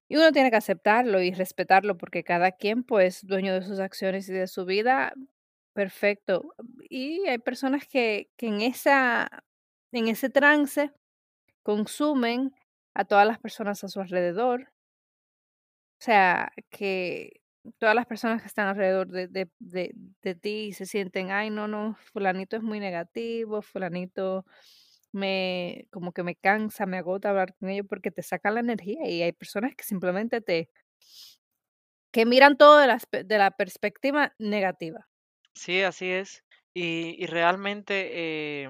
y 0.08 0.16
uno 0.18 0.32
tiene 0.32 0.52
que 0.52 0.58
aceptarlo 0.58 1.22
y 1.22 1.32
respetarlo 1.32 1.98
porque 1.98 2.24
cada 2.24 2.52
quien 2.52 2.84
pues 2.84 3.26
dueño 3.26 3.54
de 3.54 3.64
sus 3.64 3.80
acciones 3.80 4.28
y 4.30 4.34
de 4.34 4.48
su 4.48 4.66
vida, 4.66 5.14
perfecto. 5.74 6.54
Y 6.90 7.28
hay 7.28 7.38
personas 7.38 7.88
que, 7.88 8.30
que 8.38 8.48
en, 8.48 8.62
esa, 8.62 9.30
en 9.92 10.08
ese 10.08 10.30
trance 10.30 10.92
consumen 11.64 12.54
a 12.96 13.06
todas 13.06 13.28
las 13.28 13.40
personas 13.40 13.84
a 13.84 13.90
su 13.90 14.02
alrededor. 14.02 14.72
O 16.00 16.04
sea, 16.04 16.52
que 16.70 17.42
todas 17.78 17.94
las 17.96 18.08
personas 18.08 18.42
que 18.42 18.48
están 18.48 18.68
alrededor 18.68 19.08
de, 19.10 19.28
de, 19.28 19.52
de, 19.60 19.92
de 20.24 20.36
ti 20.36 20.74
se 20.74 20.86
sienten, 20.88 21.30
ay, 21.32 21.50
no, 21.52 21.68
no, 21.68 21.96
fulanito 22.14 22.58
es 22.58 22.64
muy 22.64 22.80
negativo, 22.80 23.62
fulanito 23.62 24.46
me, 25.12 25.88
como 25.92 26.12
que 26.14 26.24
me 26.24 26.36
cansa, 26.36 26.86
me 26.88 26.98
agota 26.98 27.30
hablar 27.30 27.56
con 27.56 27.70
ellos 27.70 27.86
porque 27.88 28.10
te 28.12 28.24
saca 28.24 28.50
la 28.52 28.62
energía 28.62 29.08
y 29.10 29.22
hay 29.22 29.32
personas 29.34 29.76
que 29.76 29.84
simplemente 29.84 30.42
te, 30.42 30.70
que 32.14 32.26
miran 32.26 32.58
todo 32.58 32.78
de 32.80 32.88
la, 32.88 33.00
de 33.26 33.38
la 33.38 33.52
perspectiva 33.52 34.34
negativa. 34.40 35.10
Sí, 35.56 35.82
así 35.82 36.10
es. 36.12 36.44
Y, 36.74 37.16
y 37.22 37.26
realmente 37.28 38.64
eh, 38.64 38.70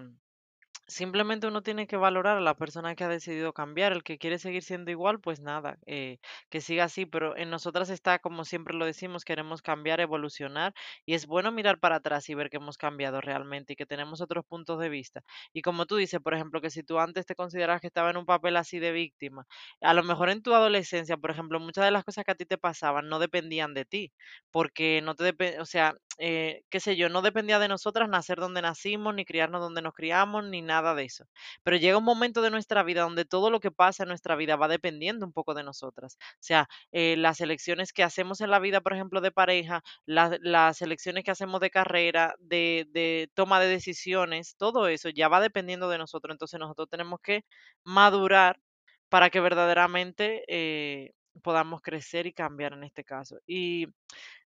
Simplemente 0.91 1.47
uno 1.47 1.63
tiene 1.63 1.87
que 1.87 1.95
valorar 1.95 2.35
a 2.37 2.41
la 2.41 2.55
persona 2.57 2.95
que 2.95 3.05
ha 3.05 3.07
decidido 3.07 3.53
cambiar. 3.53 3.93
El 3.93 4.03
que 4.03 4.17
quiere 4.17 4.37
seguir 4.39 4.61
siendo 4.61 4.91
igual, 4.91 5.21
pues 5.21 5.39
nada, 5.39 5.77
eh, 5.85 6.17
que 6.49 6.59
siga 6.59 6.83
así. 6.83 7.05
Pero 7.05 7.37
en 7.37 7.49
nosotras 7.49 7.89
está, 7.89 8.19
como 8.19 8.43
siempre 8.43 8.75
lo 8.75 8.85
decimos, 8.85 9.23
queremos 9.23 9.61
cambiar, 9.61 10.01
evolucionar. 10.01 10.73
Y 11.05 11.13
es 11.13 11.27
bueno 11.27 11.49
mirar 11.53 11.79
para 11.79 11.95
atrás 11.97 12.27
y 12.29 12.35
ver 12.35 12.49
que 12.49 12.57
hemos 12.57 12.77
cambiado 12.77 13.21
realmente 13.21 13.71
y 13.73 13.75
que 13.77 13.85
tenemos 13.85 14.19
otros 14.19 14.43
puntos 14.45 14.79
de 14.79 14.89
vista. 14.89 15.21
Y 15.53 15.61
como 15.61 15.85
tú 15.85 15.95
dices, 15.95 16.19
por 16.19 16.33
ejemplo, 16.33 16.59
que 16.59 16.69
si 16.69 16.83
tú 16.83 16.99
antes 16.99 17.25
te 17.25 17.35
consideras 17.35 17.79
que 17.79 17.87
estaba 17.87 18.09
en 18.09 18.17
un 18.17 18.25
papel 18.25 18.57
así 18.57 18.79
de 18.79 18.91
víctima, 18.91 19.45
a 19.79 19.93
lo 19.93 20.03
mejor 20.03 20.29
en 20.29 20.41
tu 20.43 20.53
adolescencia, 20.53 21.15
por 21.15 21.31
ejemplo, 21.31 21.59
muchas 21.61 21.85
de 21.85 21.91
las 21.91 22.03
cosas 22.03 22.25
que 22.25 22.31
a 22.31 22.35
ti 22.35 22.45
te 22.45 22.57
pasaban 22.57 23.07
no 23.07 23.19
dependían 23.19 23.73
de 23.73 23.85
ti. 23.85 24.11
Porque 24.51 25.01
no 25.01 25.15
te 25.15 25.31
o 25.59 25.65
sea, 25.65 25.95
eh, 26.17 26.63
qué 26.69 26.79
sé 26.79 26.95
yo, 26.95 27.09
no 27.09 27.21
dependía 27.21 27.59
de 27.59 27.67
nosotras 27.67 28.09
nacer 28.09 28.37
donde 28.39 28.61
nacimos, 28.61 29.15
ni 29.15 29.25
criarnos 29.25 29.61
donde 29.61 29.81
nos 29.81 29.93
criamos, 29.93 30.45
ni 30.45 30.61
nada 30.61 30.93
de 30.95 31.03
eso. 31.05 31.25
Pero 31.63 31.77
llega 31.77 31.97
un 31.97 32.03
momento 32.03 32.41
de 32.41 32.51
nuestra 32.51 32.83
vida 32.83 33.01
donde 33.03 33.25
todo 33.25 33.49
lo 33.49 33.59
que 33.59 33.71
pasa 33.71 34.03
en 34.03 34.09
nuestra 34.09 34.35
vida 34.35 34.55
va 34.55 34.67
dependiendo 34.67 35.25
un 35.25 35.33
poco 35.33 35.53
de 35.53 35.63
nosotras. 35.63 36.17
O 36.21 36.37
sea, 36.39 36.67
eh, 36.91 37.15
las 37.17 37.41
elecciones 37.41 37.93
que 37.93 38.03
hacemos 38.03 38.41
en 38.41 38.49
la 38.51 38.59
vida, 38.59 38.81
por 38.81 38.93
ejemplo, 38.93 39.21
de 39.21 39.31
pareja, 39.31 39.83
las 40.05 40.81
elecciones 40.81 41.23
que 41.23 41.31
hacemos 41.31 41.59
de 41.61 41.69
carrera, 41.69 42.35
de, 42.39 42.87
de 42.89 43.29
toma 43.33 43.59
de 43.59 43.67
decisiones, 43.67 44.55
todo 44.57 44.87
eso 44.87 45.09
ya 45.09 45.27
va 45.27 45.39
dependiendo 45.41 45.89
de 45.89 45.97
nosotros. 45.97 46.33
Entonces 46.33 46.59
nosotros 46.59 46.89
tenemos 46.89 47.19
que 47.21 47.45
madurar 47.83 48.59
para 49.09 49.29
que 49.29 49.39
verdaderamente 49.39 50.43
eh, 50.47 51.13
podamos 51.43 51.81
crecer 51.81 52.27
y 52.27 52.33
cambiar 52.33 52.73
en 52.73 52.83
este 52.83 53.03
caso. 53.03 53.37
Y 53.47 53.87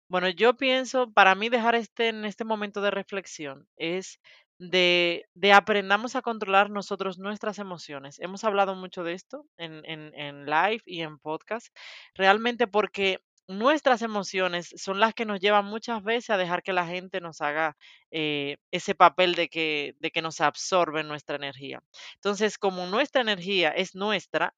bueno, 0.08 0.30
yo 0.30 0.56
pienso, 0.56 1.12
para 1.12 1.36
mí 1.36 1.50
dejar 1.50 1.76
este 1.76 2.10
en 2.10 2.26
este 2.26 2.44
momento 2.46 2.82
de 2.82 2.92
reflexión 2.92 3.68
es 3.78 4.20
de, 4.60 5.26
de 5.34 5.52
aprendamos 5.54 6.16
a 6.16 6.22
controlar 6.22 6.70
nosotros 6.70 7.18
nuestras 7.20 7.60
emociones. 7.60 8.20
Hemos 8.20 8.44
hablado 8.44 8.76
mucho 8.76 9.04
de 9.04 9.14
esto 9.14 9.46
en, 9.58 9.84
en, 9.86 10.14
en 10.16 10.46
live 10.46 10.82
y 10.86 11.02
en 11.02 11.18
podcast, 11.20 11.76
realmente 12.16 12.68
porque 12.68 13.20
nuestras 13.48 14.02
emociones 14.02 14.70
son 14.78 15.00
las 15.00 15.14
que 15.14 15.26
nos 15.26 15.40
llevan 15.40 15.66
muchas 15.66 16.04
veces 16.04 16.30
a 16.32 16.38
dejar 16.38 16.64
que 16.64 16.74
la 16.74 16.88
gente 16.88 17.22
nos 17.22 17.42
haga 17.42 17.76
eh, 18.12 18.58
ese 18.72 18.96
papel 18.96 19.36
de 19.36 19.50
que, 19.50 19.96
de 20.00 20.12
que 20.12 20.22
nos 20.22 20.42
absorbe 20.42 21.04
nuestra 21.04 21.36
energía. 21.36 21.82
Entonces, 22.16 22.58
como 22.58 22.86
nuestra 22.88 23.22
energía 23.22 23.70
es 23.72 23.94
nuestra, 23.96 24.56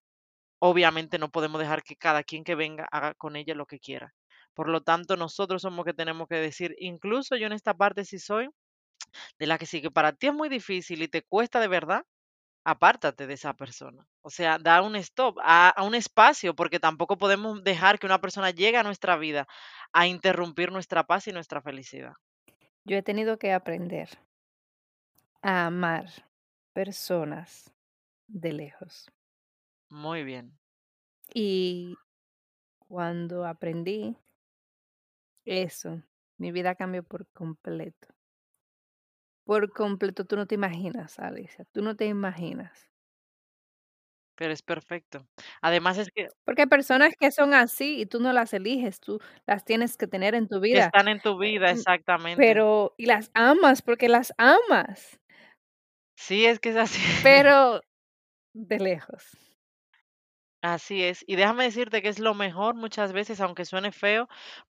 obviamente 0.60 1.18
no 1.18 1.30
podemos 1.30 1.60
dejar 1.60 1.82
que 1.82 1.96
cada 1.96 2.22
quien 2.24 2.44
que 2.44 2.54
venga 2.54 2.86
haga 2.92 3.14
con 3.14 3.36
ella 3.36 3.54
lo 3.54 3.66
que 3.66 3.80
quiera. 3.80 4.14
Por 4.58 4.68
lo 4.68 4.80
tanto, 4.80 5.16
nosotros 5.16 5.62
somos 5.62 5.84
que 5.84 5.94
tenemos 5.94 6.26
que 6.26 6.34
decir, 6.34 6.74
incluso 6.80 7.36
yo 7.36 7.46
en 7.46 7.52
esta 7.52 7.74
parte 7.74 8.04
sí 8.04 8.18
soy 8.18 8.48
de 9.38 9.46
la 9.46 9.56
que 9.56 9.66
sí 9.66 9.80
que 9.80 9.92
para 9.92 10.14
ti 10.14 10.26
es 10.26 10.34
muy 10.34 10.48
difícil 10.48 11.00
y 11.00 11.06
te 11.06 11.22
cuesta 11.22 11.60
de 11.60 11.68
verdad, 11.68 12.02
apártate 12.64 13.28
de 13.28 13.34
esa 13.34 13.54
persona. 13.54 14.04
O 14.20 14.30
sea, 14.30 14.58
da 14.58 14.82
un 14.82 14.96
stop, 14.96 15.38
a, 15.44 15.68
a 15.68 15.84
un 15.84 15.94
espacio, 15.94 16.56
porque 16.56 16.80
tampoco 16.80 17.18
podemos 17.18 17.62
dejar 17.62 18.00
que 18.00 18.06
una 18.06 18.20
persona 18.20 18.50
llegue 18.50 18.78
a 18.78 18.82
nuestra 18.82 19.16
vida 19.16 19.46
a 19.92 20.08
interrumpir 20.08 20.72
nuestra 20.72 21.04
paz 21.04 21.28
y 21.28 21.32
nuestra 21.32 21.62
felicidad. 21.62 22.14
Yo 22.84 22.96
he 22.96 23.02
tenido 23.04 23.38
que 23.38 23.52
aprender 23.52 24.08
a 25.40 25.66
amar 25.66 26.06
personas 26.72 27.72
de 28.26 28.54
lejos. 28.54 29.08
Muy 29.88 30.24
bien. 30.24 30.58
Y 31.32 31.94
cuando 32.88 33.46
aprendí 33.46 34.16
eso, 35.48 36.02
mi 36.38 36.52
vida 36.52 36.74
cambió 36.76 37.02
por 37.02 37.26
completo. 37.32 38.08
Por 39.44 39.72
completo, 39.72 40.24
tú 40.26 40.36
no 40.36 40.46
te 40.46 40.54
imaginas, 40.54 41.18
Alicia, 41.18 41.64
tú 41.72 41.82
no 41.82 41.96
te 41.96 42.06
imaginas. 42.06 42.88
Pero 44.38 44.52
es 44.52 44.62
perfecto. 44.62 45.26
Además 45.60 45.98
es 45.98 46.10
que 46.14 46.28
Porque 46.44 46.62
hay 46.62 46.68
personas 46.68 47.14
que 47.18 47.30
son 47.30 47.54
así 47.54 48.00
y 48.00 48.06
tú 48.06 48.20
no 48.20 48.32
las 48.32 48.54
eliges, 48.54 49.00
tú 49.00 49.18
las 49.46 49.64
tienes 49.64 49.96
que 49.96 50.06
tener 50.06 50.34
en 50.34 50.48
tu 50.48 50.60
que 50.70 50.78
vida, 50.78 50.78
están 50.78 51.08
en 51.08 51.20
tu 51.20 51.38
vida, 51.38 51.70
mm, 51.70 51.70
exactamente. 51.70 52.36
pero 52.36 52.94
y 52.98 53.06
las 53.06 53.30
amas 53.34 53.82
porque 53.82 54.08
las 54.08 54.32
amas, 54.38 55.20
Sí, 56.16 56.44
es 56.46 56.58
que 56.60 56.70
es 56.70 56.76
así. 56.76 57.00
pero 57.24 57.80
de 58.54 58.78
lejos. 58.78 59.24
Así 60.62 61.04
es. 61.04 61.24
Y 61.28 61.36
déjame 61.36 61.64
decirte 61.64 62.02
que 62.02 62.08
es 62.08 62.18
lo 62.18 62.34
mejor 62.34 62.74
muchas 62.74 63.12
veces, 63.12 63.40
aunque 63.40 63.64
suene 63.64 63.92
feo, 63.92 64.28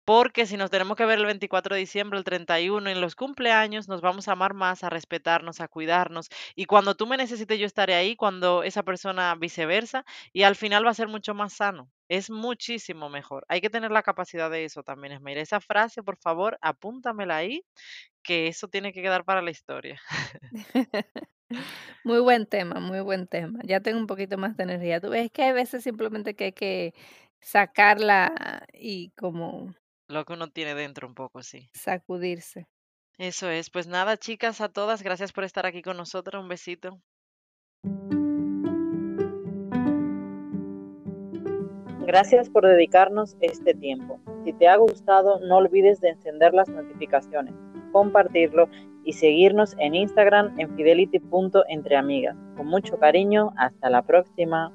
porque 0.05 0.45
si 0.45 0.57
nos 0.57 0.69
tenemos 0.69 0.97
que 0.97 1.05
ver 1.05 1.19
el 1.19 1.25
24 1.25 1.75
de 1.75 1.79
diciembre, 1.81 2.17
el 2.17 2.25
31, 2.25 2.89
en 2.89 3.01
los 3.01 3.15
cumpleaños, 3.15 3.87
nos 3.87 4.01
vamos 4.01 4.27
a 4.27 4.33
amar 4.33 4.53
más, 4.53 4.83
a 4.83 4.89
respetarnos, 4.89 5.61
a 5.61 5.67
cuidarnos. 5.67 6.29
Y 6.55 6.65
cuando 6.65 6.95
tú 6.95 7.07
me 7.07 7.17
necesites, 7.17 7.59
yo 7.59 7.65
estaré 7.65 7.93
ahí, 7.93 8.15
cuando 8.15 8.63
esa 8.63 8.83
persona 8.83 9.35
viceversa, 9.35 10.05
y 10.33 10.43
al 10.43 10.55
final 10.55 10.85
va 10.85 10.91
a 10.91 10.95
ser 10.95 11.07
mucho 11.07 11.33
más 11.33 11.53
sano. 11.53 11.89
Es 12.09 12.29
muchísimo 12.29 13.09
mejor. 13.09 13.45
Hay 13.47 13.61
que 13.61 13.69
tener 13.69 13.91
la 13.91 14.03
capacidad 14.03 14.49
de 14.49 14.65
eso 14.65 14.83
también, 14.83 15.13
Esmeira. 15.13 15.41
Esa 15.41 15.61
frase, 15.61 16.03
por 16.03 16.17
favor, 16.17 16.57
apúntamela 16.61 17.37
ahí, 17.37 17.63
que 18.23 18.47
eso 18.47 18.67
tiene 18.67 18.93
que 18.93 19.01
quedar 19.01 19.23
para 19.25 19.41
la 19.41 19.51
historia. 19.51 20.01
Muy 22.03 22.19
buen 22.19 22.45
tema, 22.47 22.79
muy 22.79 23.01
buen 23.01 23.27
tema. 23.27 23.59
Ya 23.63 23.81
tengo 23.81 23.99
un 23.99 24.07
poquito 24.07 24.37
más 24.37 24.55
de 24.57 24.63
energía. 24.63 25.01
Tú 25.01 25.09
ves 25.09 25.31
que 25.31 25.43
hay 25.43 25.51
veces 25.53 25.83
simplemente 25.83 26.35
que 26.35 26.45
hay 26.45 26.53
que 26.53 26.93
sacarla 27.41 28.65
y 28.73 29.11
como 29.11 29.73
Lo 30.11 30.25
que 30.25 30.33
uno 30.33 30.49
tiene 30.49 30.75
dentro 30.75 31.07
un 31.07 31.15
poco, 31.15 31.41
sí. 31.41 31.69
sacudirse. 31.73 32.67
Eso 33.17 33.49
es. 33.49 33.69
Pues 33.69 33.87
nada, 33.87 34.17
chicas, 34.17 34.59
a 34.59 34.67
todas, 34.69 35.03
gracias 35.03 35.31
por 35.31 35.45
estar 35.45 35.65
aquí 35.65 35.81
con 35.81 35.95
nosotros. 35.95 36.41
Un 36.41 36.49
besito. 36.49 36.99
Gracias 42.05 42.49
por 42.49 42.67
dedicarnos 42.67 43.37
este 43.39 43.73
tiempo. 43.73 44.19
Si 44.43 44.51
te 44.51 44.67
ha 44.67 44.75
gustado, 44.75 45.39
no 45.39 45.57
olvides 45.57 46.01
de 46.01 46.09
encender 46.09 46.53
las 46.53 46.67
notificaciones. 46.67 47.53
compartirlo 47.93 48.69
y 49.03 49.13
seguirnos 49.13 49.75
en 49.77 49.95
Instagram 49.95 50.57
en 50.59 50.73
fidelity.entreamigas. 50.77 52.37
Con 52.55 52.67
mucho 52.67 52.97
cariño, 52.97 53.51
hasta 53.57 53.89
la 53.89 54.01
próxima. 54.01 54.71